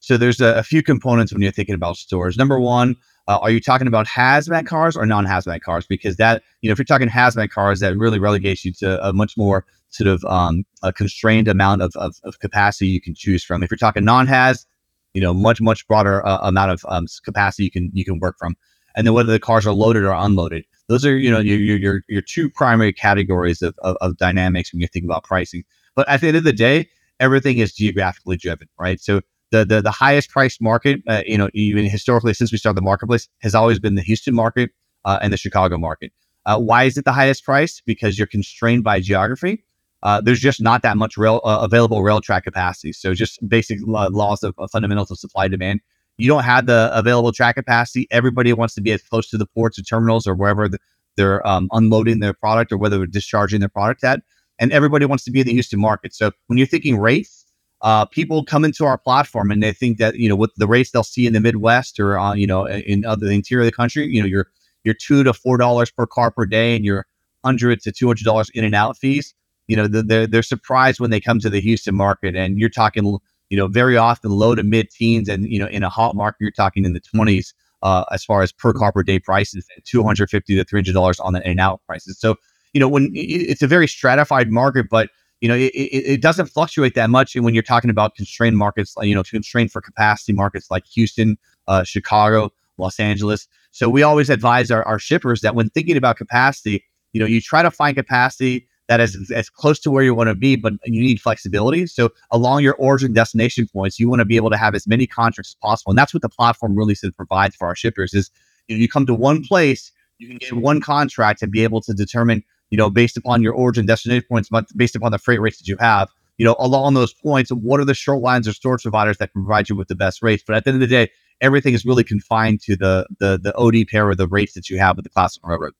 So 0.00 0.16
there's 0.16 0.40
a, 0.40 0.54
a, 0.54 0.62
few 0.64 0.82
components 0.82 1.32
when 1.32 1.40
you're 1.40 1.52
thinking 1.52 1.76
about 1.76 1.98
storage. 1.98 2.36
Number 2.36 2.58
one, 2.58 2.96
uh, 3.30 3.38
are 3.42 3.50
you 3.50 3.60
talking 3.60 3.86
about 3.86 4.08
hazmat 4.08 4.66
cars 4.66 4.96
or 4.96 5.06
non-hazmat 5.06 5.60
cars? 5.60 5.86
Because 5.86 6.16
that, 6.16 6.42
you 6.62 6.68
know, 6.68 6.72
if 6.72 6.78
you're 6.78 6.84
talking 6.84 7.08
hazmat 7.08 7.50
cars, 7.50 7.78
that 7.78 7.96
really 7.96 8.18
relegates 8.18 8.64
you 8.64 8.72
to 8.72 9.06
a 9.06 9.12
much 9.12 9.36
more 9.36 9.64
sort 9.90 10.08
of 10.08 10.24
um, 10.24 10.64
a 10.82 10.92
constrained 10.92 11.46
amount 11.46 11.80
of, 11.80 11.92
of, 11.94 12.16
of, 12.24 12.40
capacity 12.40 12.88
you 12.88 13.00
can 13.00 13.14
choose 13.14 13.44
from. 13.44 13.62
If 13.62 13.70
you're 13.70 13.78
talking 13.78 14.04
non-haz, 14.04 14.66
you 15.14 15.20
know, 15.20 15.32
much 15.32 15.60
much 15.60 15.86
broader 15.86 16.26
uh, 16.26 16.38
amount 16.42 16.72
of 16.72 16.84
um, 16.88 17.06
capacity 17.24 17.62
you 17.62 17.70
can 17.70 17.90
you 17.94 18.04
can 18.04 18.18
work 18.18 18.36
from. 18.36 18.56
And 18.96 19.06
then 19.06 19.14
whether 19.14 19.30
the 19.30 19.38
cars 19.38 19.64
are 19.64 19.72
loaded 19.72 20.02
or 20.02 20.12
unloaded, 20.12 20.64
those 20.88 21.06
are 21.06 21.16
you 21.16 21.30
know 21.30 21.38
your 21.38 21.56
your 21.78 22.02
your 22.08 22.22
two 22.22 22.50
primary 22.50 22.92
categories 22.92 23.62
of, 23.62 23.78
of, 23.82 23.96
of 24.00 24.16
dynamics 24.16 24.72
when 24.72 24.80
you 24.80 24.88
think 24.88 25.04
about 25.04 25.22
pricing. 25.22 25.62
But 25.94 26.08
at 26.08 26.20
the 26.20 26.28
end 26.28 26.36
of 26.36 26.42
the 26.42 26.52
day, 26.52 26.88
everything 27.20 27.58
is 27.58 27.74
geographically 27.74 28.38
driven, 28.38 28.66
right? 28.76 29.00
So 29.00 29.20
the 29.50 29.64
the, 29.64 29.82
the 29.82 29.90
highest 29.90 30.30
priced 30.30 30.60
market, 30.60 31.00
uh, 31.08 31.22
you 31.26 31.38
know, 31.38 31.48
even 31.54 31.84
historically 31.84 32.34
since 32.34 32.52
we 32.52 32.58
started 32.58 32.76
the 32.76 32.82
marketplace, 32.82 33.28
has 33.38 33.54
always 33.54 33.78
been 33.78 33.94
the 33.94 34.02
Houston 34.02 34.34
market 34.34 34.70
uh, 35.04 35.18
and 35.22 35.32
the 35.32 35.36
Chicago 35.36 35.78
market. 35.78 36.12
Uh, 36.46 36.58
why 36.58 36.84
is 36.84 36.96
it 36.96 37.04
the 37.04 37.12
highest 37.12 37.44
price? 37.44 37.82
Because 37.84 38.18
you're 38.18 38.26
constrained 38.26 38.82
by 38.84 39.00
geography. 39.00 39.64
Uh, 40.02 40.20
there's 40.20 40.40
just 40.40 40.62
not 40.62 40.82
that 40.82 40.96
much 40.96 41.16
rail 41.16 41.40
uh, 41.44 41.58
available 41.62 42.02
rail 42.02 42.20
track 42.20 42.44
capacity. 42.44 42.92
So 42.92 43.12
just 43.12 43.46
basic 43.46 43.78
laws 43.84 44.42
of, 44.42 44.54
fundamentals 44.72 45.10
of 45.10 45.18
supply 45.18 45.48
demand. 45.48 45.80
You 46.16 46.28
don't 46.28 46.44
have 46.44 46.66
the 46.66 46.90
available 46.92 47.32
track 47.32 47.56
capacity. 47.56 48.06
Everybody 48.10 48.52
wants 48.52 48.74
to 48.74 48.80
be 48.80 48.92
as 48.92 49.02
close 49.02 49.28
to 49.30 49.38
the 49.38 49.46
ports 49.46 49.78
or 49.78 49.82
terminals 49.82 50.26
or 50.26 50.34
wherever 50.34 50.68
the, 50.68 50.78
they're 51.16 51.46
um, 51.46 51.68
unloading 51.72 52.20
their 52.20 52.32
product 52.32 52.72
or 52.72 52.78
whether 52.78 52.98
they're 52.98 53.06
discharging 53.06 53.60
their 53.60 53.68
product 53.68 54.04
at. 54.04 54.20
And 54.58 54.72
everybody 54.72 55.06
wants 55.06 55.24
to 55.24 55.30
be 55.30 55.40
in 55.40 55.46
the 55.46 55.52
Houston 55.52 55.80
market. 55.80 56.14
So 56.14 56.32
when 56.46 56.58
you're 56.58 56.66
thinking 56.66 56.98
rates, 56.98 57.46
uh, 57.82 58.04
people 58.04 58.44
come 58.44 58.64
into 58.64 58.84
our 58.84 58.98
platform 58.98 59.50
and 59.50 59.62
they 59.62 59.72
think 59.72 59.98
that 59.98 60.16
you 60.16 60.28
know 60.28 60.36
with 60.36 60.54
the 60.56 60.66
rates 60.66 60.90
they'll 60.90 61.02
see 61.02 61.26
in 61.26 61.32
the 61.32 61.40
Midwest 61.40 61.98
or 61.98 62.18
uh, 62.18 62.34
you 62.34 62.46
know 62.46 62.66
in 62.68 63.04
other 63.04 63.26
the 63.26 63.32
interior 63.32 63.62
of 63.62 63.66
the 63.66 63.76
country, 63.76 64.06
you 64.06 64.20
know 64.20 64.28
your 64.28 64.48
your 64.84 64.94
two 64.94 65.24
to 65.24 65.32
four 65.32 65.56
dollars 65.56 65.90
per 65.90 66.06
car 66.06 66.30
per 66.30 66.46
day 66.46 66.76
and 66.76 66.84
your 66.84 67.06
hundred 67.44 67.80
to 67.82 67.92
two 67.92 68.06
hundred 68.06 68.24
dollars 68.24 68.50
in 68.50 68.64
and 68.64 68.74
out 68.74 68.96
fees. 68.96 69.34
You 69.66 69.76
know 69.76 69.86
they're 69.86 70.26
they're 70.26 70.42
surprised 70.42 71.00
when 71.00 71.10
they 71.10 71.20
come 71.20 71.38
to 71.40 71.50
the 71.50 71.60
Houston 71.60 71.94
market 71.94 72.36
and 72.36 72.58
you're 72.58 72.68
talking 72.68 73.18
you 73.48 73.56
know 73.56 73.66
very 73.66 73.96
often 73.96 74.30
low 74.30 74.54
to 74.54 74.62
mid 74.62 74.90
teens 74.90 75.28
and 75.28 75.46
you 75.50 75.58
know 75.58 75.66
in 75.66 75.82
a 75.82 75.88
hot 75.88 76.14
market 76.14 76.38
you're 76.40 76.50
talking 76.50 76.84
in 76.84 76.92
the 76.92 77.00
twenties 77.00 77.54
uh, 77.82 78.04
as 78.12 78.24
far 78.24 78.42
as 78.42 78.52
per 78.52 78.72
car 78.72 78.92
per 78.92 79.02
day 79.02 79.18
prices 79.18 79.66
and 79.74 79.84
two 79.84 80.02
hundred 80.02 80.28
fifty 80.28 80.54
to 80.56 80.64
three 80.64 80.78
hundred 80.78 80.92
dollars 80.92 81.18
on 81.20 81.32
the 81.32 81.42
in 81.44 81.52
and 81.52 81.60
out 81.60 81.80
prices. 81.86 82.18
So 82.18 82.36
you 82.74 82.80
know 82.80 82.88
when 82.88 83.10
it's 83.14 83.62
a 83.62 83.66
very 83.66 83.88
stratified 83.88 84.50
market, 84.50 84.86
but 84.90 85.08
you 85.40 85.48
know, 85.48 85.54
it, 85.54 85.72
it, 85.74 86.20
doesn't 86.20 86.46
fluctuate 86.46 86.94
that 86.94 87.08
much. 87.08 87.34
And 87.34 87.44
when 87.44 87.54
you're 87.54 87.62
talking 87.62 87.90
about 87.90 88.14
constrained 88.14 88.58
markets, 88.58 88.94
you 89.00 89.14
know, 89.14 89.22
constrained 89.22 89.72
for 89.72 89.80
capacity 89.80 90.32
markets 90.32 90.70
like 90.70 90.84
Houston, 90.86 91.38
uh, 91.66 91.82
Chicago, 91.82 92.52
Los 92.76 93.00
Angeles. 93.00 93.48
So 93.70 93.88
we 93.88 94.02
always 94.02 94.28
advise 94.28 94.70
our, 94.70 94.82
our 94.84 94.98
shippers 94.98 95.40
that 95.40 95.54
when 95.54 95.70
thinking 95.70 95.96
about 95.96 96.16
capacity, 96.16 96.84
you 97.12 97.20
know, 97.20 97.26
you 97.26 97.40
try 97.40 97.62
to 97.62 97.70
find 97.70 97.96
capacity 97.96 98.68
that 98.88 99.00
is 99.00 99.30
as 99.30 99.48
close 99.48 99.78
to 99.78 99.90
where 99.90 100.02
you 100.02 100.14
want 100.14 100.28
to 100.28 100.34
be, 100.34 100.56
but 100.56 100.72
you 100.84 101.00
need 101.00 101.20
flexibility. 101.20 101.86
So 101.86 102.10
along 102.32 102.64
your 102.64 102.74
origin 102.74 103.12
destination 103.12 103.68
points, 103.72 104.00
you 104.00 104.08
want 104.08 104.18
to 104.18 104.24
be 104.24 104.34
able 104.34 104.50
to 104.50 104.56
have 104.56 104.74
as 104.74 104.86
many 104.86 105.06
contracts 105.06 105.52
as 105.52 105.56
possible. 105.62 105.92
And 105.92 105.98
that's 105.98 106.12
what 106.12 106.22
the 106.22 106.28
platform 106.28 106.74
really 106.74 106.96
provides 107.16 107.54
for 107.54 107.68
our 107.68 107.76
shippers 107.76 108.14
is 108.14 108.32
you, 108.66 108.76
know, 108.76 108.80
you 108.80 108.88
come 108.88 109.06
to 109.06 109.14
one 109.14 109.44
place, 109.44 109.92
you 110.18 110.26
can 110.26 110.38
get 110.38 110.54
one 110.54 110.80
contract 110.80 111.40
and 111.40 111.52
be 111.52 111.62
able 111.62 111.80
to 111.82 111.94
determine 111.94 112.42
you 112.70 112.78
know, 112.78 112.88
based 112.88 113.16
upon 113.16 113.42
your 113.42 113.52
origin 113.52 113.86
destination 113.86 114.24
points, 114.28 114.48
but 114.48 114.66
based 114.76 114.96
upon 114.96 115.12
the 115.12 115.18
freight 115.18 115.40
rates 115.40 115.58
that 115.58 115.68
you 115.68 115.76
have, 115.78 116.08
you 116.38 116.44
know, 116.44 116.56
along 116.58 116.94
those 116.94 117.12
points, 117.12 117.50
what 117.50 117.80
are 117.80 117.84
the 117.84 117.94
short 117.94 118.22
lines 118.22 118.48
or 118.48 118.52
storage 118.52 118.82
providers 118.82 119.18
that 119.18 119.32
can 119.32 119.44
provide 119.44 119.68
you 119.68 119.76
with 119.76 119.88
the 119.88 119.94
best 119.94 120.22
rates? 120.22 120.42
But 120.46 120.56
at 120.56 120.64
the 120.64 120.70
end 120.70 120.82
of 120.82 120.88
the 120.88 120.94
day, 120.94 121.10
everything 121.40 121.74
is 121.74 121.84
really 121.84 122.04
confined 122.04 122.60
to 122.62 122.76
the 122.76 123.06
the 123.18 123.38
the 123.42 123.54
OD 123.56 123.86
pair 123.88 124.08
or 124.08 124.14
the 124.14 124.28
rates 124.28 124.54
that 124.54 124.70
you 124.70 124.78
have 124.78 124.96
with 124.96 125.04
the 125.04 125.10
class 125.10 125.36
classic 125.36 125.46
railroad. 125.46 125.72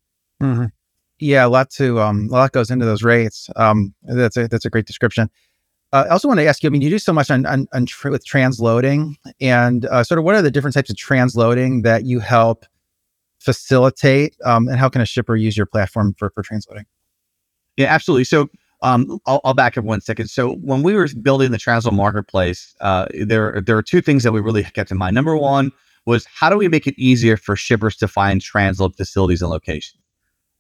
Mm-hmm. 0.43 0.67
Yeah, 1.19 1.47
a 1.47 1.49
lot 1.49 1.71
to 1.73 2.01
um, 2.01 2.29
a 2.31 2.33
lot 2.33 2.53
goes 2.53 2.71
into 2.71 2.85
those 2.85 3.03
rates. 3.03 3.49
Um, 3.57 3.95
that's 4.03 4.37
a 4.37 4.49
that's 4.49 4.65
a 4.65 4.71
great 4.71 4.87
description. 4.87 5.31
Uh, 5.93 6.05
I 6.09 6.13
also 6.13 6.29
want 6.29 6.39
to 6.41 6.47
ask 6.47 6.63
you. 6.63 6.69
I 6.69 6.71
mean, 6.71 6.83
you 6.83 6.91
do 6.91 6.99
so 6.99 7.13
much 7.13 7.31
on, 7.31 7.45
on, 7.47 7.67
on 7.73 7.87
tr- 7.87 8.11
with 8.11 8.27
transloading, 8.27 9.17
and 9.41 9.87
uh, 9.87 10.05
sort 10.05 10.19
of 10.19 10.25
what 10.25 10.35
are 10.35 10.43
the 10.43 10.51
different 10.51 10.75
types 10.75 10.89
of 10.89 10.97
transloading 10.97 11.83
that 11.83 12.05
you 12.05 12.21
help 12.21 12.65
facilitate? 13.41 14.37
Um, 14.45 14.69
and 14.69 14.79
how 14.79 14.89
can 14.89 15.01
a 15.01 15.07
shipper 15.07 15.37
use 15.37 15.57
your 15.57 15.67
platform 15.67 16.15
for, 16.19 16.31
for 16.31 16.43
transloading? 16.43 16.85
Yeah, 17.77 17.93
absolutely. 17.93 18.25
So 18.25 18.49
um, 18.83 19.19
I'll, 19.27 19.41
I'll, 19.45 19.55
back 19.55 19.77
up 19.77 19.85
one 19.85 20.01
second. 20.01 20.29
So 20.29 20.55
when 20.55 20.83
we 20.83 20.95
were 20.95 21.09
building 21.21 21.51
the 21.51 21.59
transload 21.59 21.93
marketplace, 21.93 22.75
uh, 22.81 23.07
there 23.13 23.61
there 23.61 23.77
are 23.77 23.83
two 23.83 24.01
things 24.01 24.23
that 24.23 24.33
we 24.33 24.41
really 24.41 24.63
kept 24.63 24.91
in 24.91 24.99
mind. 24.99 25.15
Number 25.15 25.37
one 25.37 25.71
was 26.07 26.27
how 26.27 26.49
do 26.49 26.57
we 26.57 26.69
make 26.69 26.87
it 26.87 26.95
easier 26.99 27.37
for 27.37 27.57
shippers 27.57 27.97
to 27.97 28.09
find 28.09 28.41
transload 28.41 28.97
facilities 28.97 29.43
and 29.43 29.51
locations? 29.51 30.01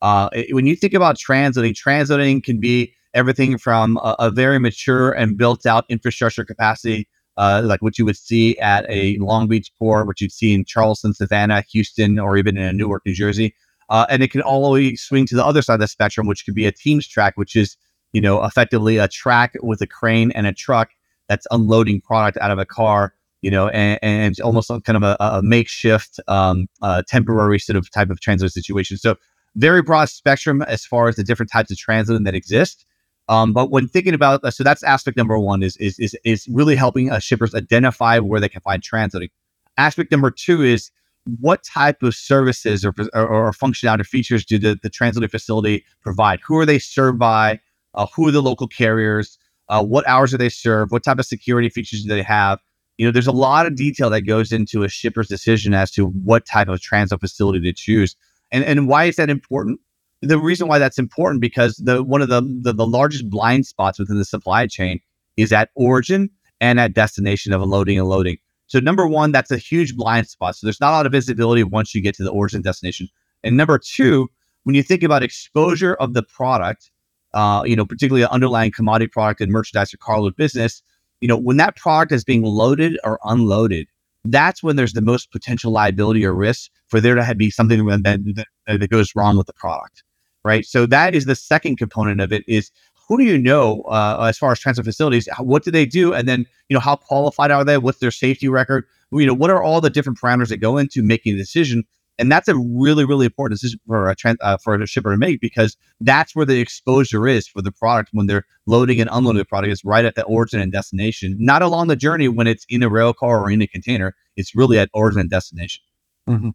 Uh, 0.03 0.29
when 0.51 0.66
you 0.66 0.77
think 0.77 0.95
about 0.95 1.16
transloading, 1.16 1.75
transloading 1.75 2.43
can 2.43 2.61
be 2.61 2.95
everything 3.14 3.59
from 3.59 3.97
a, 3.99 4.16
a 4.19 4.31
very 4.31 4.59
mature 4.59 5.12
and 5.12 5.37
built 5.37 5.66
out 5.66 5.85
infrastructure 5.88 6.45
capacity 6.45 7.09
uh, 7.40 7.62
like 7.64 7.81
what 7.81 7.98
you 7.98 8.05
would 8.05 8.18
see 8.18 8.59
at 8.59 8.85
a 8.90 9.16
Long 9.16 9.48
Beach 9.48 9.72
port, 9.79 10.07
what 10.07 10.20
you'd 10.20 10.31
see 10.31 10.53
in 10.53 10.62
Charleston, 10.62 11.14
Savannah, 11.14 11.62
Houston, 11.72 12.18
or 12.18 12.37
even 12.37 12.59
in 12.59 12.76
Newark, 12.76 13.03
New 13.07 13.14
Jersey. 13.14 13.55
Uh, 13.88 14.05
and 14.11 14.22
it 14.22 14.31
can 14.31 14.42
always 14.42 15.00
swing 15.00 15.24
to 15.26 15.35
the 15.35 15.44
other 15.44 15.62
side 15.62 15.74
of 15.74 15.81
the 15.81 15.88
spectrum, 15.88 16.26
which 16.26 16.44
could 16.44 16.55
be 16.55 16.66
a 16.66 16.72
Teams 16.72 17.09
track, 17.09 17.38
which 17.38 17.57
is 17.57 17.79
you 18.12 18.20
know 18.20 18.44
effectively 18.44 18.98
a 18.98 19.09
track 19.09 19.55
with 19.62 19.81
a 19.81 19.87
crane 19.87 20.31
and 20.33 20.46
a 20.46 20.53
truck 20.53 20.90
that's 21.29 21.46
unloading 21.50 22.03
product 22.03 22.37
out 22.42 22.50
of 22.50 22.59
a 22.59 22.66
car, 22.66 23.14
you 23.40 23.50
know, 23.50 23.68
and, 23.68 23.98
and 24.03 24.38
almost 24.40 24.68
kind 24.85 24.96
of 24.96 25.03
a, 25.03 25.16
a 25.18 25.40
makeshift, 25.42 26.20
um, 26.29 26.66
uh, 26.83 27.03
temporary 27.09 27.59
sort 27.59 27.76
of 27.76 27.90
type 27.90 28.11
of 28.11 28.20
transit 28.20 28.53
situation. 28.53 28.98
So 28.98 29.16
very 29.57 29.81
broad 29.81 30.11
spectrum 30.11 30.61
as 30.61 30.85
far 30.85 31.09
as 31.09 31.16
the 31.16 31.24
different 31.24 31.50
types 31.50 31.70
of 31.70 31.79
transit 31.79 32.22
that 32.22 32.35
exist. 32.35 32.85
Um, 33.31 33.53
but 33.53 33.71
when 33.71 33.87
thinking 33.87 34.12
about 34.12 34.45
uh, 34.45 34.51
so 34.51 34.64
that's 34.64 34.83
aspect 34.83 35.16
number 35.16 35.38
one 35.38 35.62
is 35.62 35.77
is 35.77 35.99
is, 36.01 36.16
is 36.25 36.49
really 36.49 36.75
helping 36.75 37.12
uh, 37.12 37.21
shippers 37.21 37.55
identify 37.55 38.19
where 38.19 38.40
they 38.40 38.49
can 38.49 38.61
find 38.61 38.83
transiting. 38.83 39.31
Aspect 39.79 40.11
number 40.11 40.33
two 40.33 40.62
is 40.62 40.90
what 41.38 41.62
type 41.62 42.03
of 42.03 42.14
services 42.14 42.85
or, 42.85 42.93
or, 43.14 43.29
or 43.29 43.53
functionality 43.53 44.05
features 44.05 44.45
do 44.45 44.59
the, 44.59 44.79
the 44.83 44.90
transloading 44.90 45.31
facility 45.31 45.85
provide? 46.03 46.40
Who 46.40 46.59
are 46.59 46.66
they 46.66 46.81
served 46.81 47.21
by? 47.21 47.61
Uh, 47.95 48.07
who 48.14 48.27
are 48.27 48.33
the 48.33 48.43
local 48.43 48.66
carriers? 48.66 49.38
Uh, 49.69 49.85
what 49.85 50.07
hours 50.09 50.33
do 50.33 50.37
they 50.37 50.49
serve? 50.49 50.90
What 50.90 51.05
type 51.05 51.21
of 51.21 51.27
security 51.27 51.69
features 51.69 52.03
do 52.03 52.09
they 52.09 52.23
have? 52.23 52.59
You 52.99 53.07
know, 53.07 53.12
there's 53.12 53.29
a 53.29 53.33
lot 53.33 53.66
of 53.66 53.77
detail 53.77 54.11
that 54.11 54.23
goes 54.23 54.51
into 54.51 54.83
a 54.83 54.88
shipper's 54.88 55.29
decision 55.29 55.73
as 55.73 55.93
to 55.93 56.07
what 56.07 56.47
type 56.47 56.69
of 56.69 56.81
transload 56.81 57.21
facility 57.21 57.61
to 57.61 57.73
choose. 57.73 58.16
And, 58.51 58.64
and 58.64 58.88
why 58.88 59.05
is 59.05 59.16
that 59.16 59.31
important? 59.31 59.79
The 60.22 60.38
reason 60.38 60.68
why 60.68 60.78
that's 60.78 60.98
important 60.98 61.40
because 61.40 61.76
the 61.76 62.02
one 62.02 62.20
of 62.20 62.28
the, 62.28 62.42
the, 62.62 62.72
the 62.72 62.87
largest 62.87 63.30
blind 63.30 63.66
spots 63.66 63.98
within 63.98 64.18
the 64.18 64.24
supply 64.24 64.66
chain 64.66 65.00
is 65.37 65.52
at 65.52 65.70
origin 65.74 66.30
and 66.61 66.78
at 66.78 66.92
destination 66.92 67.52
of 67.52 67.62
unloading 67.62 67.98
and 67.98 68.09
loading. 68.09 68.37
So 68.66 68.78
number 68.78 69.06
one, 69.06 69.33
that's 69.33 69.50
a 69.50 69.56
huge 69.56 69.96
blind 69.96 70.28
spot. 70.28 70.56
So 70.56 70.66
there's 70.66 70.80
not 70.80 70.90
a 70.90 70.96
lot 70.96 71.06
of 71.06 71.12
visibility 71.12 71.64
once 71.64 71.94
you 71.94 72.02
get 72.02 72.14
to 72.16 72.22
the 72.22 72.30
origin 72.30 72.62
destination. 72.62 73.09
And 73.42 73.56
number 73.56 73.78
two, 73.78 74.28
when 74.64 74.74
you 74.74 74.83
think 74.83 75.02
about 75.02 75.22
exposure 75.22 75.94
of 75.94 76.12
the 76.12 76.22
product, 76.22 76.90
uh, 77.33 77.62
you 77.64 77.74
know, 77.74 77.87
particularly 77.87 78.22
an 78.22 78.28
underlying 78.30 78.70
commodity 78.70 79.09
product 79.09 79.40
and 79.40 79.50
merchandise 79.50 79.94
or 79.94 79.96
carload 79.96 80.37
business, 80.37 80.83
you 81.20 81.28
know, 81.28 81.37
when 81.37 81.56
that 81.56 81.76
product 81.76 82.12
is 82.12 82.24
being 82.24 82.42
loaded 82.42 82.98
or 83.04 83.18
unloaded, 83.24 83.87
that's 84.24 84.62
when 84.62 84.76
there's 84.76 84.92
the 84.92 85.00
most 85.00 85.33
potential 85.33 85.72
liability 85.72 86.24
or 86.24 86.35
risk 86.35 86.70
for 86.88 87.00
there 87.00 87.14
to 87.14 87.35
be 87.35 87.50
something 87.50 87.87
that, 87.87 88.02
that, 88.02 88.46
that 88.66 88.90
goes 88.90 89.14
wrong 89.16 89.37
with 89.37 89.46
the 89.46 89.52
product, 89.54 90.02
right? 90.44 90.64
So 90.64 90.87
that 90.87 91.14
is 91.14 91.24
the 91.24 91.35
second 91.35 91.76
component 91.76 92.20
of 92.20 92.33
it 92.33 92.44
is 92.46 92.70
who 93.09 93.18
do 93.18 93.24
you 93.24 93.38
know 93.38 93.83
uh, 93.83 94.26
as 94.29 94.38
far 94.38 94.53
as 94.53 94.61
transit 94.61 94.85
facilities? 94.85 95.29
What 95.40 95.64
do 95.64 95.72
they 95.72 95.85
do? 95.85 96.14
And 96.14 96.29
then, 96.29 96.46
you 96.68 96.74
know, 96.74 96.81
how 96.81 96.94
qualified 96.94 97.50
are 97.50 97.64
they? 97.64 97.76
What's 97.76 97.98
their 97.98 98.12
safety 98.12 98.48
record? 98.48 98.85
You 99.11 99.26
know, 99.26 99.35
what 99.35 99.50
are 99.50 99.61
all 99.61 99.81
the 99.81 99.90
different 99.90 100.20
parameters 100.20 100.48
that 100.48 100.59
go 100.59 100.79
into 100.79 101.03
making 101.03 101.35
a 101.35 101.37
decision? 101.37 101.83
And 102.20 102.31
that's 102.31 102.46
a 102.46 102.55
really, 102.55 103.05
really 103.05 103.26
important 103.26 103.59
decision 103.59 103.81
for 103.87 104.09
a 104.09 104.14
trans- 104.14 104.38
uh, 104.42 104.59
for 104.59 104.74
a 104.74 104.87
shipper 104.87 105.11
to 105.11 105.16
make 105.16 105.40
because 105.40 105.76
that's 106.00 106.37
where 106.37 106.46
the 106.46 106.61
exposure 106.61 107.26
is 107.26 107.48
for 107.48 107.62
the 107.62 107.72
product 107.72 108.11
when 108.12 108.26
they're 108.26 108.44
loading 108.66 109.00
and 109.00 109.11
unloading 109.11 109.38
the 109.38 109.44
product. 109.44 109.72
Is 109.72 109.85
right 109.85 110.05
at 110.05 110.14
the 110.14 110.22
origin 110.24 110.61
and 110.61 110.70
destination, 110.70 111.37
not 111.40 111.62
along 111.62 111.88
the 111.88 111.96
journey 111.96 112.29
when 112.29 112.46
it's 112.46 112.64
in 112.68 112.83
a 112.85 112.88
rail 112.88 113.12
car 113.12 113.42
or 113.42 113.50
in 113.50 113.61
a 113.61 113.66
container. 113.66 114.14
It's 114.37 114.55
really 114.55 114.79
at 114.79 114.90
origin 114.92 115.20
and 115.20 115.31
destination. 115.31 115.83
Mm-hmm. 116.29 116.50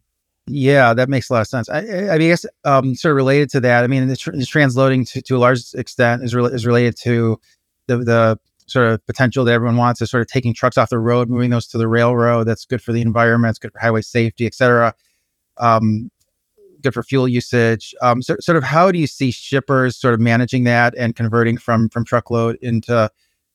Yeah, 0.47 0.93
that 0.93 1.09
makes 1.09 1.29
a 1.29 1.33
lot 1.33 1.41
of 1.41 1.47
sense. 1.47 1.69
I, 1.69 1.79
I, 1.79 2.13
I 2.13 2.17
guess 2.19 2.45
um, 2.65 2.93
sort 2.93 3.13
of 3.13 3.15
related 3.15 3.49
to 3.51 3.59
that. 3.61 3.83
I 3.83 3.87
mean, 3.87 4.07
the 4.07 4.13
transloading 4.13 5.09
to, 5.11 5.21
to 5.23 5.35
a 5.37 5.39
large 5.39 5.61
extent 5.73 6.23
is 6.23 6.35
re- 6.35 6.45
is 6.45 6.67
related 6.67 6.95
to 6.97 7.39
the 7.87 7.97
the 7.97 8.39
sort 8.67 8.91
of 8.91 9.05
potential 9.07 9.43
that 9.45 9.53
everyone 9.53 9.77
wants 9.77 10.01
is 10.01 10.11
sort 10.11 10.21
of 10.21 10.27
taking 10.27 10.53
trucks 10.53 10.77
off 10.77 10.89
the 10.89 10.99
road, 10.99 11.29
moving 11.29 11.49
those 11.49 11.67
to 11.67 11.79
the 11.79 11.87
railroad. 11.87 12.43
That's 12.45 12.65
good 12.65 12.81
for 12.81 12.93
the 12.93 13.01
environment. 13.01 13.51
It's 13.51 13.59
good 13.59 13.71
for 13.71 13.79
highway 13.79 14.01
safety, 14.01 14.45
et 14.45 14.53
cetera. 14.53 14.93
Um, 15.57 16.11
good 16.81 16.93
for 16.93 17.01
fuel 17.01 17.27
usage. 17.27 17.95
Um, 18.03 18.21
so, 18.21 18.35
sort 18.39 18.55
of, 18.57 18.63
how 18.63 18.91
do 18.91 18.99
you 18.99 19.07
see 19.07 19.31
shippers 19.31 19.97
sort 19.97 20.13
of 20.13 20.19
managing 20.19 20.63
that 20.65 20.93
and 20.95 21.15
converting 21.15 21.57
from 21.57 21.89
from 21.89 22.05
truckload 22.05 22.57
into 22.61 23.09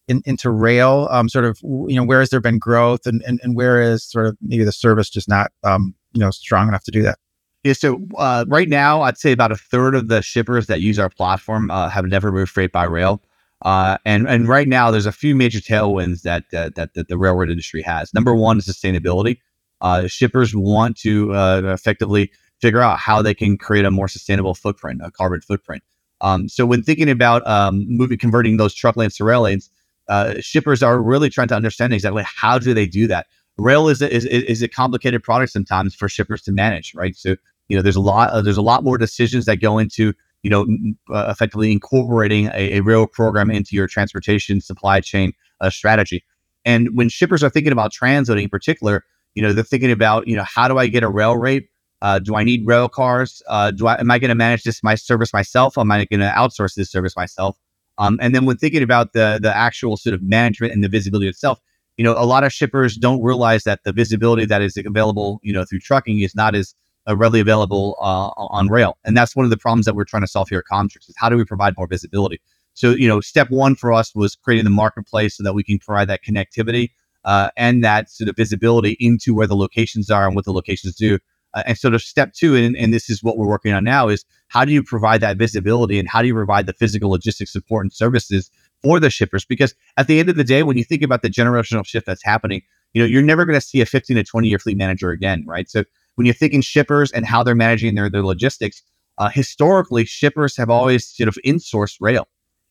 in, 0.09 0.22
into 0.26 0.50
rail? 0.50 1.07
Um, 1.12 1.29
sort 1.29 1.44
of, 1.44 1.61
you 1.62 1.94
know, 1.94 2.05
where 2.05 2.18
has 2.18 2.31
there 2.31 2.40
been 2.40 2.59
growth, 2.59 3.07
and, 3.07 3.22
and 3.29 3.38
and 3.44 3.55
where 3.55 3.81
is 3.81 4.03
sort 4.03 4.26
of 4.26 4.37
maybe 4.40 4.64
the 4.64 4.72
service 4.72 5.09
just 5.09 5.29
not 5.29 5.53
um, 5.62 5.94
you 6.12 6.20
know 6.20 6.31
strong 6.31 6.68
enough 6.68 6.85
to 6.85 6.90
do 6.90 7.03
that. 7.03 7.18
Yeah, 7.62 7.75
so 7.75 8.01
uh, 8.16 8.46
right 8.49 8.68
now, 8.68 9.03
I'd 9.03 9.18
say 9.18 9.33
about 9.33 9.53
a 9.53 9.57
third 9.57 9.94
of 9.94 10.09
the 10.09 10.23
shippers 10.23 10.66
that 10.68 10.81
use 10.81 10.99
our 10.99 11.11
platform 11.11 11.70
uh, 11.70 11.90
have 11.90 12.07
never 12.07 12.33
moved 12.33 12.53
freight 12.53 12.73
by 12.73 12.85
rail. 12.85 13.23
Uh, 13.62 13.99
and 14.07 14.27
and 14.27 14.49
right 14.49 14.66
now, 14.66 14.90
there's 14.90 15.07
a 15.07 15.12
few 15.12 15.37
major 15.37 15.61
tailwinds 15.61 16.23
that 16.23 16.44
that, 16.53 16.75
that, 16.77 16.94
that 16.94 17.09
the 17.09 17.18
railroad 17.18 17.51
industry 17.51 17.83
has. 17.83 18.14
Number 18.14 18.35
one 18.35 18.59
is 18.59 18.66
sustainability. 18.66 19.38
Uh, 19.83 20.07
shippers 20.07 20.55
want 20.55 20.96
to 20.99 21.35
uh, 21.35 21.62
effectively 21.64 22.31
figure 22.61 22.81
out 22.81 22.99
how 22.99 23.23
they 23.23 23.35
can 23.35 23.57
create 23.57 23.85
a 23.85 23.90
more 23.90 24.09
sustainable 24.09 24.55
footprint, 24.55 25.01
a 25.03 25.11
carbon 25.11 25.40
footprint. 25.40 25.83
Um, 26.20 26.49
so 26.49 26.66
when 26.66 26.83
thinking 26.83 27.09
about 27.09 27.46
um, 27.46 27.87
moving, 27.88 28.18
converting 28.18 28.59
those 28.59 28.75
truck 28.75 28.96
lanes 28.96 29.16
to 29.16 29.25
rail 29.25 29.42
lanes, 29.42 29.70
uh, 30.09 30.35
shippers 30.40 30.83
are 30.83 31.01
really 31.01 31.31
trying 31.31 31.49
to 31.49 31.55
understand 31.55 31.94
exactly 31.94 32.25
how 32.27 32.59
do 32.59 32.75
they 32.75 32.87
do 32.87 33.07
that 33.07 33.27
rail 33.61 33.88
is 33.88 34.03
a, 34.03 34.12
is, 34.12 34.25
is 34.25 34.62
a 34.62 34.68
complicated 34.68 35.23
product 35.23 35.53
sometimes 35.53 35.94
for 35.94 36.09
shippers 36.09 36.42
to 36.42 36.53
manage, 36.53 36.94
right? 36.94 37.16
So 37.16 37.37
you 37.68 37.77
know, 37.77 37.83
there's 37.83 37.96
a 37.96 38.01
lot 38.01 38.31
uh, 38.31 38.42
there's 38.42 38.57
a 38.57 38.62
lot 38.62 38.83
more 38.83 38.99
decisions 38.99 39.44
that 39.44 39.57
go 39.57 39.79
into 39.79 40.12
you 40.42 40.51
know 40.51 40.66
uh, 41.14 41.29
effectively 41.31 41.70
incorporating 41.70 42.46
a, 42.46 42.79
a, 42.79 42.81
rail 42.81 43.07
program 43.07 43.51
into 43.51 43.77
your 43.77 43.87
transportation 43.87 44.61
supply 44.61 45.01
chain 45.01 45.33
uh, 45.61 45.70
strategy. 45.70 46.25
And 46.64 46.96
when 46.96 47.09
shippers 47.09 47.42
are 47.44 47.51
thinking 47.51 47.73
about 47.73 47.92
transloading 47.92 48.42
in 48.42 48.49
particular, 48.49 49.05
you 49.35 49.42
know, 49.42 49.53
they're 49.53 49.64
thinking 49.64 49.92
about 49.92 50.27
you 50.27 50.35
know 50.35 50.44
how 50.44 50.66
do 50.66 50.79
I 50.79 50.88
get 50.88 51.05
a 51.05 51.09
rail 51.09 51.37
rate? 51.37 51.68
Uh, 52.03 52.18
do 52.18 52.35
I 52.35 52.42
need 52.42 52.66
rail 52.66 52.88
cars? 52.88 53.42
Uh, 53.46 53.70
do 53.70 53.87
I 53.87 54.01
am 54.01 54.11
I 54.11 54.18
going 54.18 54.31
to 54.31 54.35
manage 54.35 54.64
this 54.64 54.83
my 54.83 54.96
service 54.96 55.33
myself? 55.33 55.79
Am 55.79 55.92
I 55.92 56.07
going 56.07 56.20
to 56.20 56.33
outsource 56.37 56.75
this 56.75 56.90
service 56.90 57.14
myself? 57.16 57.57
Um, 57.99 58.18
and 58.20 58.35
then 58.35 58.46
when 58.46 58.57
thinking 58.57 58.83
about 58.83 59.12
the 59.12 59.38
the 59.40 59.57
actual 59.57 59.96
sort 59.96 60.14
of 60.14 60.23
management 60.23 60.73
and 60.73 60.83
the 60.83 60.88
visibility 60.88 61.29
itself, 61.29 61.61
you 62.01 62.05
know, 62.05 62.15
a 62.17 62.25
lot 62.25 62.45
of 62.45 62.51
shippers 62.51 62.97
don't 62.97 63.23
realize 63.23 63.65
that 63.65 63.85
the 63.85 63.93
visibility 63.93 64.47
that 64.47 64.63
is 64.63 64.75
available, 64.75 65.39
you 65.43 65.53
know, 65.53 65.67
through 65.67 65.81
trucking 65.81 66.21
is 66.21 66.35
not 66.35 66.55
as 66.55 66.75
uh, 67.07 67.15
readily 67.15 67.41
available 67.41 67.95
uh, 68.01 68.31
on 68.39 68.69
rail. 68.69 68.97
And 69.05 69.15
that's 69.15 69.37
one 69.37 69.45
of 69.45 69.51
the 69.51 69.59
problems 69.59 69.85
that 69.85 69.95
we're 69.95 70.07
trying 70.07 70.23
to 70.23 70.27
solve 70.27 70.49
here 70.49 70.61
at 70.61 70.65
Commtrex 70.65 71.11
is 71.11 71.15
how 71.19 71.29
do 71.29 71.37
we 71.37 71.45
provide 71.45 71.75
more 71.77 71.87
visibility? 71.87 72.41
So, 72.73 72.93
you 72.93 73.07
know, 73.07 73.21
step 73.21 73.51
one 73.51 73.75
for 73.75 73.93
us 73.93 74.15
was 74.15 74.35
creating 74.35 74.65
the 74.65 74.71
marketplace 74.71 75.37
so 75.37 75.43
that 75.43 75.53
we 75.53 75.63
can 75.63 75.79
provide 75.79 76.09
that 76.09 76.25
connectivity 76.27 76.89
uh, 77.27 77.51
and 77.59 77.85
that 77.85 78.09
sort 78.09 78.31
of 78.31 78.37
visibility 78.37 78.97
into 78.99 79.35
where 79.35 79.47
the 79.47 79.55
locations 79.55 80.11
are 80.11 80.27
and 80.27 80.35
what 80.35 80.47
the 80.47 80.55
locations 80.55 80.97
do. 80.97 81.19
Uh, 81.53 81.65
and 81.67 81.77
sort 81.77 81.93
of 81.93 82.01
step 82.01 82.33
two, 82.33 82.57
and, 82.57 82.77
and 82.79 82.95
this 82.95 83.11
is 83.11 83.23
what 83.23 83.37
we're 83.37 83.47
working 83.47 83.75
on 83.75 83.85
now, 83.85 84.09
is 84.09 84.25
how 84.49 84.65
do 84.65 84.73
you 84.73 84.83
provide 84.83 85.21
that 85.21 85.37
visibility 85.37 85.99
and 85.99 86.09
how 86.09 86.23
do 86.23 86.29
you 86.29 86.35
provide 86.35 86.65
the 86.65 86.73
physical 86.73 87.11
logistics 87.11 87.53
support 87.53 87.85
and 87.85 87.93
services 87.93 88.51
for 88.83 89.01
the 89.01 89.11
shippers 89.11 89.45
because 89.45 89.75
at 89.97 90.07
the 90.07 90.19
end 90.19 90.29
of 90.29 90.37
the 90.37 90.45
day 90.45 90.62
when 90.62 90.77
you 90.77 90.85
think 90.85 91.03
about 91.03 91.23
the 91.23 91.31
generational 91.31 91.85
shift 91.85 92.07
that's 92.07 92.25
happening 92.25 92.62
you 92.93 93.03
know 93.03 93.07
you're 93.07 93.23
never 93.23 93.45
going 93.45 93.59
to 93.59 93.64
see 93.64 93.81
a 93.81 93.87
15 93.87 94.16
to 94.16 94.25
20 94.25 94.49
year 94.49 94.59
fleet 94.59 94.77
manager 94.77 95.11
again 95.11 95.45
right? 95.47 95.69
So 95.69 95.85
when 96.16 96.27
you're 96.27 96.35
thinking 96.35 96.61
shippers 96.61 97.11
and 97.12 97.25
how 97.25 97.43
they're 97.43 97.55
managing 97.55 97.95
their, 97.95 98.11
their 98.11 98.23
logistics 98.23 98.83
uh, 99.19 99.29
historically 99.29 100.05
shippers 100.05 100.57
have 100.57 100.71
always 100.71 101.07
sort 101.07 101.29
of 101.29 101.37
insourced 101.45 101.97
rail. 102.01 102.27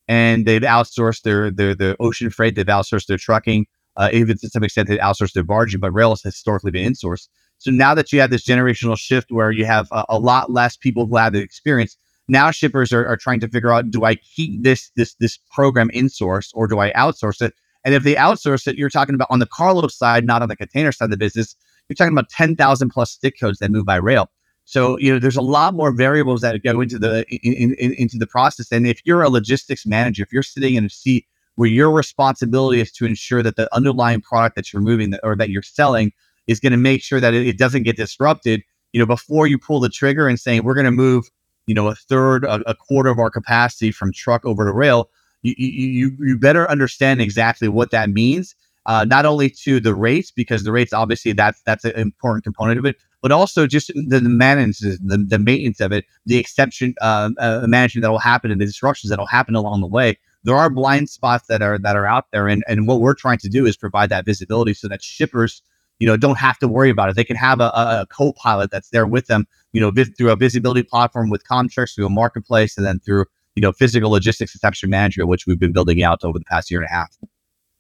And 0.08 0.48
they've 0.48 0.62
outsourced 0.64 1.22
their 1.22 1.52
their, 1.52 1.76
their 1.76 1.96
ocean 2.00 2.30
freight 2.32 2.56
they've 2.56 2.66
outsourced 2.66 3.06
their 3.06 3.18
trucking 3.18 3.68
uh, 3.98 4.10
even 4.12 4.38
to 4.38 4.50
some 4.50 4.64
extent 4.64 4.88
they've 4.88 5.00
outsourced 5.00 5.34
their 5.34 5.44
barging 5.44 5.80
but 5.80 5.92
rail 5.92 6.10
has 6.10 6.22
historically 6.24 6.72
been 6.72 6.92
insourced. 6.92 7.28
So 7.60 7.72
now 7.72 7.94
that 7.94 8.12
you 8.12 8.20
have 8.22 8.32
this 8.32 8.46
generational 8.46 8.98
shift 8.98 9.32
where 9.32 9.52
you 9.52 9.66
have 9.66 9.88
a, 9.92 10.06
a 10.10 10.20
lot 10.20 10.52
less 10.52 10.78
people 10.78 11.06
who 11.06 11.18
have 11.18 11.34
the 11.34 11.42
experience 11.42 11.98
now 12.30 12.52
shippers 12.52 12.94
are, 12.94 13.06
are 13.06 13.18
trying 13.18 13.40
to 13.42 13.48
figure 13.48 13.72
out 13.72 13.92
do 13.92 14.06
I 14.06 14.16
keep 14.16 14.64
this 14.64 14.92
this 14.96 15.16
this 15.16 15.38
program 15.52 15.90
in 15.92 16.10
source 16.10 16.52
or 16.54 16.68
do 16.68 16.80
I 16.80 16.92
outsource 16.94 17.42
it? 17.42 17.54
And 17.86 17.94
if 17.94 18.04
they 18.04 18.16
outsource 18.16 18.68
it, 18.68 18.78
you're 18.78 18.90
talking 18.90 19.16
about 19.16 19.28
on 19.30 19.40
the 19.40 19.46
carload 19.46 19.92
side, 19.92 20.26
not 20.26 20.42
on 20.42 20.50
the 20.50 20.56
container 20.56 20.92
side 20.92 21.06
of 21.06 21.12
the 21.12 21.18
business. 21.18 21.56
You're 21.88 21.96
talking 21.96 22.14
about 22.14 22.30
10,000 22.30 22.90
plus 22.90 23.12
stick 23.12 23.40
codes 23.40 23.60
that 23.60 23.72
move 23.72 23.86
by 23.86 23.96
rail. 23.96 24.30
So 24.66 25.00
you 25.00 25.12
know, 25.12 25.18
there's 25.18 25.38
a 25.38 25.42
lot 25.42 25.74
more 25.74 25.92
variables 25.92 26.42
that 26.42 26.62
go 26.62 26.82
into 26.82 27.00
the 27.00 27.26
in, 27.30 27.74
in, 27.74 27.94
into 27.94 28.18
the 28.18 28.28
process. 28.28 28.72
And 28.72 28.86
if 28.86 29.02
you're 29.06 29.24
a 29.24 29.30
logistics 29.30 29.86
manager, 29.86 30.24
if 30.24 30.32
you're 30.32 30.44
sitting 30.44 30.76
in 30.76 30.86
a 30.86 30.90
seat 30.90 31.26
where 31.56 31.68
your 31.68 31.92
responsibility 31.92 32.80
is 32.80 32.92
to 32.94 33.06
ensure 33.06 33.42
that 33.42 33.56
the 33.56 33.74
underlying 33.76 34.22
product 34.22 34.56
that 34.56 34.72
you're 34.72 34.82
moving 34.82 35.14
or 35.24 35.36
that 35.36 35.50
you're 35.50 35.64
selling 35.64 36.12
is 36.48 36.60
going 36.60 36.72
to 36.72 36.78
make 36.78 37.02
sure 37.02 37.20
that 37.20 37.34
it, 37.34 37.48
it 37.48 37.58
doesn't 37.58 37.84
get 37.84 37.98
disrupted, 37.98 38.62
you 38.94 39.00
know, 39.00 39.06
before 39.06 39.48
you 39.48 39.58
pull 39.58 39.80
the 39.80 39.90
trigger 39.90 40.28
and 40.28 40.40
saying 40.40 40.64
we're 40.64 40.74
going 40.74 40.86
to 40.86 40.92
move 40.92 41.30
you 41.70 41.76
know 41.76 41.88
a 41.88 41.96
third, 41.96 42.44
a, 42.46 42.56
a 42.68 42.74
quarter 42.74 43.12
of 43.12 43.20
our 43.20 43.30
capacity 43.30 43.92
from 43.92 44.12
truck 44.12 44.44
over 44.44 44.66
to 44.66 44.74
rail, 44.74 45.10
you 45.44 45.54
you 45.58 46.12
you 46.20 46.38
better 46.38 46.70
understand 46.70 47.22
exactly 47.22 47.68
what 47.68 47.92
that 47.92 48.10
means. 48.10 48.56
Uh, 48.88 49.06
not 49.06 49.24
only 49.24 49.50
to 49.52 49.80
the 49.80 49.94
rates 49.94 50.32
because 50.32 50.64
the 50.64 50.72
rates 50.72 50.94
obviously 50.94 51.32
that's 51.32 51.62
that's 51.62 51.86
an 51.86 51.92
important 51.96 52.44
component 52.44 52.80
of 52.80 52.86
it, 52.86 52.96
but 53.22 53.32
also 53.32 53.68
just 53.68 53.90
the, 53.94 54.20
the 54.20 54.30
maintenance, 54.30 54.80
the, 54.80 55.24
the 55.28 55.38
maintenance 55.38 55.80
of 55.80 55.92
it, 55.92 56.06
the 56.26 56.38
exception 56.38 56.96
uh, 57.02 57.30
uh, 57.38 57.68
management 57.68 58.02
that 58.02 58.10
will 58.10 58.18
happen 58.18 58.50
and 58.50 58.60
the 58.60 58.66
disruptions 58.66 59.12
that 59.12 59.20
will 59.20 59.28
happen 59.28 59.54
along 59.54 59.82
the 59.82 59.88
way. 59.88 60.18
There 60.44 60.56
are 60.56 60.72
blind 60.72 61.10
spots 61.10 61.46
that 61.50 61.62
are 61.62 61.78
that 61.78 61.96
are 61.96 62.08
out 62.08 62.32
there, 62.32 62.48
and 62.48 62.64
and 62.68 62.88
what 62.88 63.00
we're 63.00 63.14
trying 63.14 63.38
to 63.40 63.50
do 63.50 63.68
is 63.68 63.78
provide 63.78 64.10
that 64.10 64.26
visibility 64.26 64.74
so 64.74 64.88
that 64.88 65.04
shippers 65.04 65.62
you 66.00 66.08
know, 66.08 66.18
don't 66.18 66.38
have 66.38 66.58
to 66.60 66.68
worry 66.68 66.90
about 66.90 67.10
it. 67.10 67.16
They 67.16 67.24
can 67.24 67.36
have 67.36 67.60
a, 67.60 67.72
a 67.76 68.08
co-pilot 68.10 68.72
that's 68.72 68.90
there 68.90 69.06
with 69.06 69.28
them, 69.28 69.46
you 69.74 69.82
know, 69.82 69.92
vis- 69.92 70.10
through 70.18 70.32
a 70.32 70.36
visibility 70.36 70.84
platform 70.84 71.30
with 71.30 71.44
Commtrex, 71.46 71.96
through 71.96 72.06
a 72.06 72.10
marketplace, 72.10 72.78
and 72.78 72.86
then 72.86 73.00
through, 73.00 73.26
you 73.56 73.62
know, 73.62 73.72
physical 73.72 74.10
logistics 74.10 74.54
and 74.54 74.60
exception 74.60 74.90
management, 74.90 75.30
which 75.30 75.46
we've 75.46 75.60
been 75.60 75.74
building 75.74 76.02
out 76.02 76.24
over 76.24 76.40
the 76.40 76.46
past 76.46 76.72
year 76.72 76.80
and 76.82 76.90
a 76.90 76.94
half. 76.94 77.18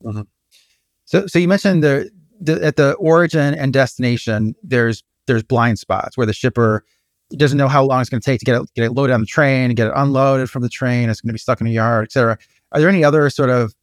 Mm-hmm. 0.03 0.21
So, 1.05 1.27
so 1.27 1.39
you 1.39 1.47
mentioned 1.47 1.83
the, 1.83 2.11
the 2.39 2.63
at 2.63 2.75
the 2.75 2.93
origin 2.93 3.53
and 3.55 3.73
destination, 3.73 4.55
there's 4.63 5.03
there's 5.25 5.43
blind 5.43 5.79
spots 5.79 6.17
where 6.17 6.25
the 6.25 6.33
shipper 6.33 6.83
doesn't 7.37 7.57
know 7.57 7.67
how 7.67 7.83
long 7.83 8.01
it's 8.01 8.09
going 8.09 8.21
to 8.21 8.25
take 8.25 8.39
to 8.39 8.45
get 8.45 8.61
it 8.61 8.73
get 8.75 8.85
it 8.85 8.91
loaded 8.91 9.13
on 9.13 9.21
the 9.21 9.25
train, 9.25 9.73
get 9.75 9.87
it 9.87 9.93
unloaded 9.95 10.49
from 10.49 10.61
the 10.61 10.69
train. 10.69 11.09
It's 11.09 11.21
going 11.21 11.29
to 11.29 11.33
be 11.33 11.39
stuck 11.39 11.61
in 11.61 11.67
a 11.67 11.71
yard, 11.71 12.05
etc. 12.05 12.37
Are 12.71 12.79
there 12.79 12.89
any 12.89 13.03
other 13.03 13.29
sort 13.29 13.49
of 13.49 13.73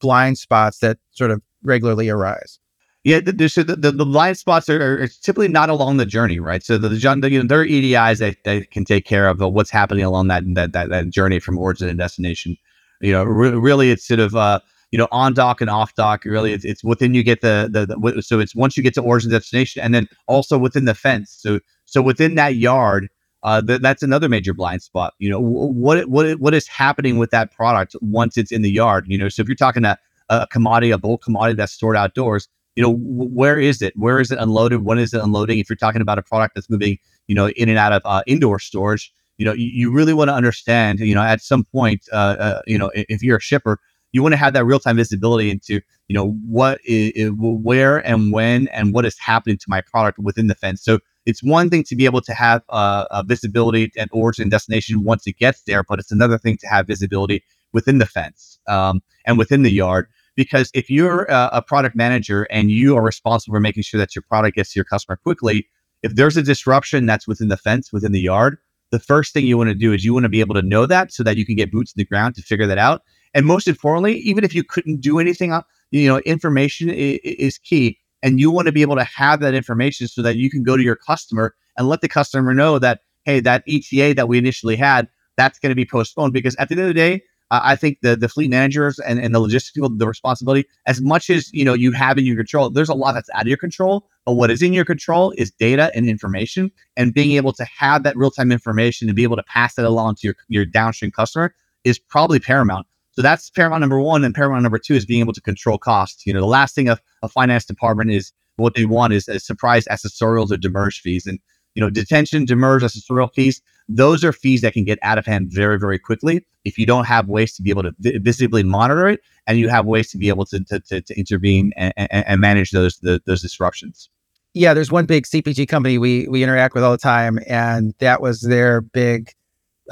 blind 0.00 0.38
spots 0.38 0.78
that 0.78 0.98
sort 1.12 1.30
of 1.30 1.42
regularly 1.62 2.08
arise? 2.08 2.58
Yeah, 3.06 3.20
the, 3.20 3.30
the, 3.30 3.92
the, 3.92 4.04
blind 4.04 4.36
spots 4.36 4.68
are, 4.68 5.00
are, 5.00 5.06
typically 5.06 5.46
not 5.46 5.70
along 5.70 5.98
the 5.98 6.04
journey, 6.04 6.40
right? 6.40 6.60
So 6.60 6.76
the, 6.76 6.88
the 6.88 7.30
you 7.30 7.40
know 7.40 7.46
there 7.46 7.60
are 7.60 7.64
EDIs 7.64 8.18
that 8.18 8.38
they 8.42 8.62
can 8.62 8.84
take 8.84 9.04
care 9.04 9.28
of 9.28 9.38
what's 9.38 9.70
happening 9.70 10.02
along 10.02 10.26
that 10.26 10.42
that 10.56 10.72
that, 10.72 10.88
that 10.88 11.10
journey 11.10 11.38
from 11.38 11.56
origin 11.56 11.88
and 11.88 11.96
destination. 11.96 12.56
You 13.00 13.12
know, 13.12 13.22
re- 13.22 13.50
really, 13.50 13.92
it's 13.92 14.04
sort 14.04 14.18
of 14.18 14.34
uh, 14.34 14.58
you 14.90 14.98
know 14.98 15.06
on 15.12 15.34
dock 15.34 15.60
and 15.60 15.70
off 15.70 15.94
dock. 15.94 16.24
Really, 16.24 16.52
it's, 16.52 16.64
it's 16.64 16.82
within 16.82 17.14
you 17.14 17.22
get 17.22 17.42
the, 17.42 17.68
the 17.70 17.86
the 17.86 18.22
so 18.22 18.40
it's 18.40 18.56
once 18.56 18.76
you 18.76 18.82
get 18.82 18.94
to 18.94 19.02
origin 19.02 19.30
destination, 19.30 19.82
and 19.82 19.94
then 19.94 20.08
also 20.26 20.58
within 20.58 20.84
the 20.84 20.94
fence. 20.94 21.30
So 21.30 21.60
so 21.84 22.02
within 22.02 22.34
that 22.34 22.56
yard, 22.56 23.08
uh, 23.44 23.62
th- 23.62 23.82
that's 23.82 24.02
another 24.02 24.28
major 24.28 24.52
blind 24.52 24.82
spot. 24.82 25.14
You 25.20 25.30
know, 25.30 25.38
what 25.40 26.08
what 26.08 26.40
what 26.40 26.54
is 26.54 26.66
happening 26.66 27.18
with 27.18 27.30
that 27.30 27.52
product 27.52 27.94
once 28.00 28.36
it's 28.36 28.50
in 28.50 28.62
the 28.62 28.70
yard? 28.70 29.04
You 29.06 29.16
know, 29.16 29.28
so 29.28 29.42
if 29.42 29.48
you're 29.48 29.54
talking 29.54 29.84
a, 29.84 29.96
a 30.28 30.48
commodity, 30.48 30.90
a 30.90 30.98
bulk 30.98 31.22
commodity 31.22 31.54
that's 31.54 31.72
stored 31.72 31.96
outdoors, 31.96 32.48
you 32.76 32.82
know, 32.82 32.94
where 33.00 33.58
is 33.58 33.82
it? 33.82 33.94
Where 33.96 34.20
is 34.20 34.30
it 34.30 34.38
unloaded? 34.38 34.84
When 34.84 34.98
is 34.98 35.14
it 35.14 35.22
unloading? 35.22 35.58
If 35.58 35.68
you're 35.68 35.76
talking 35.76 36.02
about 36.02 36.18
a 36.18 36.22
product 36.22 36.54
that's 36.54 36.70
moving, 36.70 36.98
you 37.26 37.34
know, 37.34 37.48
in 37.48 37.68
and 37.68 37.78
out 37.78 37.92
of 37.92 38.02
uh, 38.04 38.22
indoor 38.26 38.58
storage, 38.58 39.12
you 39.38 39.44
know, 39.46 39.52
you, 39.52 39.70
you 39.72 39.92
really 39.92 40.14
want 40.14 40.28
to 40.28 40.34
understand, 40.34 41.00
you 41.00 41.14
know, 41.14 41.22
at 41.22 41.40
some 41.40 41.64
point, 41.64 42.02
uh, 42.12 42.36
uh, 42.38 42.62
you 42.66 42.78
know, 42.78 42.90
if 42.94 43.22
you're 43.22 43.38
a 43.38 43.40
shipper, 43.40 43.78
you 44.12 44.22
want 44.22 44.32
to 44.32 44.38
have 44.38 44.52
that 44.52 44.64
real 44.64 44.78
time 44.78 44.96
visibility 44.96 45.50
into, 45.50 45.80
you 46.08 46.14
know, 46.14 46.32
what 46.46 46.78
is, 46.84 47.32
where 47.38 48.06
and 48.06 48.32
when 48.32 48.68
and 48.68 48.94
what 48.94 49.04
is 49.04 49.18
happening 49.18 49.58
to 49.58 49.66
my 49.68 49.80
product 49.80 50.18
within 50.18 50.46
the 50.46 50.54
fence. 50.54 50.82
So 50.82 51.00
it's 51.24 51.42
one 51.42 51.70
thing 51.70 51.82
to 51.84 51.96
be 51.96 52.04
able 52.04 52.20
to 52.20 52.32
have 52.32 52.62
uh, 52.68 53.06
a 53.10 53.24
visibility 53.24 53.90
at 53.98 54.08
origin 54.12 54.48
destination 54.48 55.02
once 55.02 55.26
it 55.26 55.38
gets 55.38 55.62
there, 55.62 55.82
but 55.82 55.98
it's 55.98 56.12
another 56.12 56.38
thing 56.38 56.56
to 56.58 56.66
have 56.66 56.86
visibility 56.86 57.42
within 57.72 57.98
the 57.98 58.06
fence 58.06 58.58
um, 58.68 59.02
and 59.26 59.36
within 59.36 59.62
the 59.62 59.70
yard 59.70 60.08
because 60.36 60.70
if 60.74 60.88
you're 60.90 61.24
a, 61.24 61.50
a, 61.54 61.62
product 61.62 61.96
manager 61.96 62.46
and 62.50 62.70
you 62.70 62.96
are 62.96 63.02
responsible 63.02 63.54
for 63.54 63.60
making 63.60 63.82
sure 63.82 63.98
that 63.98 64.14
your 64.14 64.22
product 64.22 64.56
gets 64.56 64.72
to 64.72 64.78
your 64.78 64.84
customer 64.84 65.16
quickly, 65.16 65.66
if 66.02 66.14
there's 66.14 66.36
a 66.36 66.42
disruption 66.42 67.06
that's 67.06 67.26
within 67.26 67.48
the 67.48 67.56
fence, 67.56 67.92
within 67.92 68.12
the 68.12 68.20
yard, 68.20 68.58
the 68.90 69.00
first 69.00 69.32
thing 69.32 69.46
you 69.46 69.58
want 69.58 69.68
to 69.68 69.74
do 69.74 69.92
is 69.92 70.04
you 70.04 70.12
want 70.12 70.24
to 70.24 70.28
be 70.28 70.40
able 70.40 70.54
to 70.54 70.62
know 70.62 70.86
that 70.86 71.12
so 71.12 71.22
that 71.22 71.36
you 71.36 71.44
can 71.44 71.56
get 71.56 71.72
boots 71.72 71.92
in 71.92 71.98
the 71.98 72.04
ground 72.04 72.34
to 72.36 72.42
figure 72.42 72.66
that 72.66 72.78
out. 72.78 73.02
And 73.34 73.44
most 73.44 73.66
importantly, 73.66 74.18
even 74.18 74.44
if 74.44 74.54
you 74.54 74.62
couldn't 74.62 75.00
do 75.00 75.18
anything, 75.18 75.52
uh, 75.52 75.62
you 75.90 76.06
know, 76.06 76.18
information 76.20 76.88
is, 76.88 77.18
is 77.22 77.58
key. 77.58 77.98
And 78.22 78.40
you 78.40 78.50
want 78.50 78.66
to 78.66 78.72
be 78.72 78.82
able 78.82 78.96
to 78.96 79.04
have 79.04 79.40
that 79.40 79.54
information 79.54 80.08
so 80.08 80.22
that 80.22 80.36
you 80.36 80.50
can 80.50 80.62
go 80.62 80.76
to 80.76 80.82
your 80.82 80.96
customer 80.96 81.54
and 81.76 81.88
let 81.88 82.00
the 82.00 82.08
customer 82.08 82.54
know 82.54 82.78
that, 82.78 83.00
hey, 83.24 83.40
that 83.40 83.62
ETA 83.68 84.14
that 84.14 84.28
we 84.28 84.38
initially 84.38 84.76
had, 84.76 85.08
that's 85.36 85.58
going 85.58 85.70
to 85.70 85.76
be 85.76 85.84
postponed. 85.84 86.32
Because 86.32 86.56
at 86.56 86.68
the 86.68 86.74
end 86.74 86.82
of 86.82 86.88
the 86.88 86.94
day, 86.94 87.22
I 87.50 87.76
think 87.76 87.98
the 88.02 88.16
the 88.16 88.28
fleet 88.28 88.50
managers 88.50 88.98
and, 88.98 89.20
and 89.20 89.34
the 89.34 89.40
logistical 89.40 89.96
the 89.96 90.06
responsibility, 90.06 90.66
as 90.86 91.00
much 91.00 91.30
as 91.30 91.52
you 91.52 91.64
know 91.64 91.74
you 91.74 91.92
have 91.92 92.18
in 92.18 92.26
your 92.26 92.36
control, 92.36 92.70
there's 92.70 92.88
a 92.88 92.94
lot 92.94 93.12
that's 93.12 93.30
out 93.34 93.42
of 93.42 93.48
your 93.48 93.56
control. 93.56 94.08
But 94.24 94.32
what 94.32 94.50
is 94.50 94.62
in 94.62 94.72
your 94.72 94.84
control 94.84 95.32
is 95.36 95.52
data 95.52 95.92
and 95.94 96.08
information, 96.08 96.72
and 96.96 97.14
being 97.14 97.32
able 97.32 97.52
to 97.52 97.64
have 97.64 98.02
that 98.02 98.16
real 98.16 98.30
time 98.30 98.50
information 98.50 99.08
and 99.08 99.14
be 99.14 99.22
able 99.22 99.36
to 99.36 99.44
pass 99.44 99.74
that 99.74 99.84
along 99.84 100.16
to 100.16 100.28
your 100.28 100.34
your 100.48 100.64
downstream 100.64 101.12
customer 101.12 101.54
is 101.84 101.98
probably 101.98 102.40
paramount. 102.40 102.86
So 103.12 103.22
that's 103.22 103.48
paramount 103.48 103.80
number 103.80 104.00
one, 104.00 104.24
and 104.24 104.34
paramount 104.34 104.62
number 104.62 104.78
two 104.78 104.94
is 104.94 105.06
being 105.06 105.20
able 105.20 105.32
to 105.32 105.40
control 105.40 105.78
costs. 105.78 106.26
You 106.26 106.34
know, 106.34 106.40
the 106.40 106.46
last 106.46 106.74
thing 106.74 106.88
a, 106.88 106.98
a 107.22 107.28
finance 107.28 107.64
department 107.64 108.10
is 108.10 108.32
what 108.56 108.74
they 108.74 108.86
want 108.86 109.12
is 109.12 109.28
a 109.28 109.38
surprise 109.38 109.84
accessorials 109.86 110.50
or 110.50 110.56
demurrage 110.56 111.00
fees, 111.00 111.26
and 111.26 111.38
you 111.76 111.80
know, 111.80 111.90
detention, 111.90 112.44
demurrage, 112.44 112.82
accessorial 112.82 113.32
fees 113.32 113.62
those 113.88 114.24
are 114.24 114.32
fees 114.32 114.60
that 114.62 114.72
can 114.72 114.84
get 114.84 114.98
out 115.02 115.18
of 115.18 115.26
hand 115.26 115.48
very, 115.50 115.78
very 115.78 115.98
quickly 115.98 116.44
if 116.64 116.76
you 116.76 116.86
don't 116.86 117.04
have 117.04 117.28
ways 117.28 117.54
to 117.54 117.62
be 117.62 117.70
able 117.70 117.84
to 117.84 117.94
vi- 118.00 118.18
visibly 118.18 118.62
monitor 118.62 119.08
it 119.08 119.20
and 119.46 119.58
you 119.58 119.68
have 119.68 119.86
ways 119.86 120.10
to 120.10 120.18
be 120.18 120.28
able 120.28 120.44
to, 120.44 120.62
to, 120.64 120.80
to, 120.80 121.00
to 121.00 121.18
intervene 121.18 121.72
and, 121.76 121.94
and, 121.96 122.26
and, 122.26 122.40
manage 122.40 122.72
those 122.72 122.98
the, 122.98 123.22
those 123.26 123.40
disruptions. 123.40 124.10
Yeah, 124.54 124.74
there's 124.74 124.90
one 124.90 125.06
big 125.06 125.24
CPG 125.24 125.68
company 125.68 125.98
we 125.98 126.26
we 126.28 126.42
interact 126.42 126.74
with 126.74 126.82
all 126.82 126.90
the 126.90 126.98
time, 126.98 127.38
and 127.46 127.94
that 127.98 128.22
was 128.22 128.40
their 128.40 128.80
big 128.80 129.32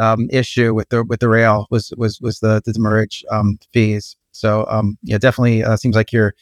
um, 0.00 0.26
issue 0.32 0.72
with 0.74 0.88
the 0.88 1.04
with 1.04 1.20
the 1.20 1.28
rail 1.28 1.66
was 1.70 1.92
was 1.98 2.18
was 2.20 2.40
the 2.40 2.62
the 2.64 2.72
demurrage 2.72 3.24
um, 3.30 3.58
fees. 3.72 4.16
So 4.32 4.66
um, 4.68 4.96
yeah, 5.02 5.18
definitely 5.18 5.62
uh, 5.62 5.76
seems 5.76 5.94
like 5.94 6.12
you're 6.12 6.34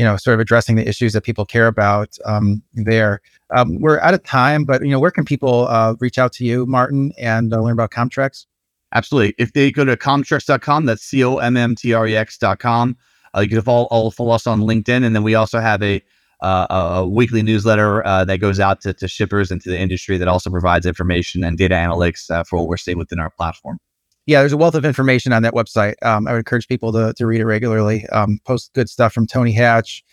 you 0.00 0.06
know, 0.06 0.16
sort 0.16 0.32
of 0.32 0.40
addressing 0.40 0.76
the 0.76 0.88
issues 0.88 1.12
that 1.12 1.24
people 1.24 1.44
care 1.44 1.66
about 1.66 2.16
um, 2.24 2.62
there. 2.72 3.20
Um, 3.50 3.78
we're 3.80 4.00
out 4.00 4.14
of 4.14 4.22
time, 4.24 4.64
but 4.64 4.80
you 4.82 4.88
know, 4.88 4.98
where 4.98 5.10
can 5.10 5.26
people 5.26 5.68
uh, 5.68 5.94
reach 6.00 6.16
out 6.16 6.32
to 6.34 6.44
you, 6.46 6.64
Martin, 6.64 7.12
and 7.18 7.52
uh, 7.52 7.60
learn 7.60 7.74
about 7.74 7.90
Commtrex? 7.90 8.46
Absolutely. 8.94 9.34
If 9.36 9.52
they 9.52 9.70
go 9.70 9.84
to 9.84 9.98
commtrex.com, 9.98 10.86
that's 10.86 11.02
c 11.02 11.22
o 11.22 11.36
m 11.36 11.54
m 11.54 11.74
t 11.74 11.92
r 11.92 12.06
e 12.06 12.16
x.com. 12.16 12.96
Uh, 13.36 13.40
you 13.40 13.50
can 13.50 13.60
follow, 13.60 13.84
all, 13.90 14.10
follow 14.10 14.30
us 14.30 14.46
on 14.46 14.62
LinkedIn, 14.62 15.04
and 15.04 15.14
then 15.14 15.22
we 15.22 15.34
also 15.34 15.60
have 15.60 15.82
a 15.82 16.02
uh, 16.40 16.66
a 16.70 17.06
weekly 17.06 17.42
newsletter 17.42 18.02
uh, 18.06 18.24
that 18.24 18.38
goes 18.38 18.58
out 18.58 18.80
to, 18.80 18.94
to, 18.94 19.06
shippers 19.06 19.50
and 19.50 19.60
to 19.60 19.68
the 19.68 19.78
industry 19.78 20.16
that 20.16 20.26
also 20.26 20.48
provides 20.48 20.86
information 20.86 21.44
and 21.44 21.58
data 21.58 21.74
analytics 21.74 22.30
uh, 22.30 22.42
for 22.42 22.58
what 22.58 22.66
we're 22.66 22.78
seeing 22.78 22.96
within 22.96 23.20
our 23.20 23.28
platform 23.28 23.78
yeah, 24.26 24.40
there's 24.40 24.52
a 24.52 24.56
wealth 24.56 24.74
of 24.74 24.84
information 24.84 25.32
on 25.32 25.42
that 25.42 25.54
website. 25.54 25.94
Um, 26.02 26.28
I 26.28 26.32
would 26.32 26.38
encourage 26.38 26.68
people 26.68 26.92
to, 26.92 27.12
to 27.16 27.26
read 27.26 27.40
it 27.40 27.46
regularly. 27.46 28.06
Um, 28.08 28.38
post 28.44 28.72
good 28.74 28.88
stuff 28.88 29.12
from 29.12 29.26
Tony 29.26 29.52
Hatch, 29.52 30.04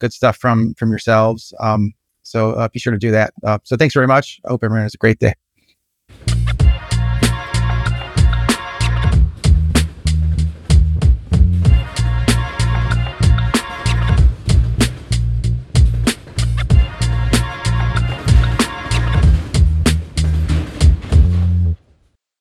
good 0.00 0.12
stuff 0.12 0.36
from 0.36 0.74
from 0.74 0.90
yourselves. 0.90 1.52
Um, 1.60 1.92
so 2.22 2.52
uh, 2.52 2.68
be 2.68 2.78
sure 2.78 2.92
to 2.92 2.98
do 2.98 3.10
that. 3.12 3.32
Uh, 3.44 3.58
so 3.64 3.76
thanks 3.76 3.94
very 3.94 4.06
much. 4.06 4.40
I 4.44 4.48
hope 4.48 4.64
everyone 4.64 4.82
has 4.82 4.94
a 4.94 4.98
great 4.98 5.18
day. 5.18 5.34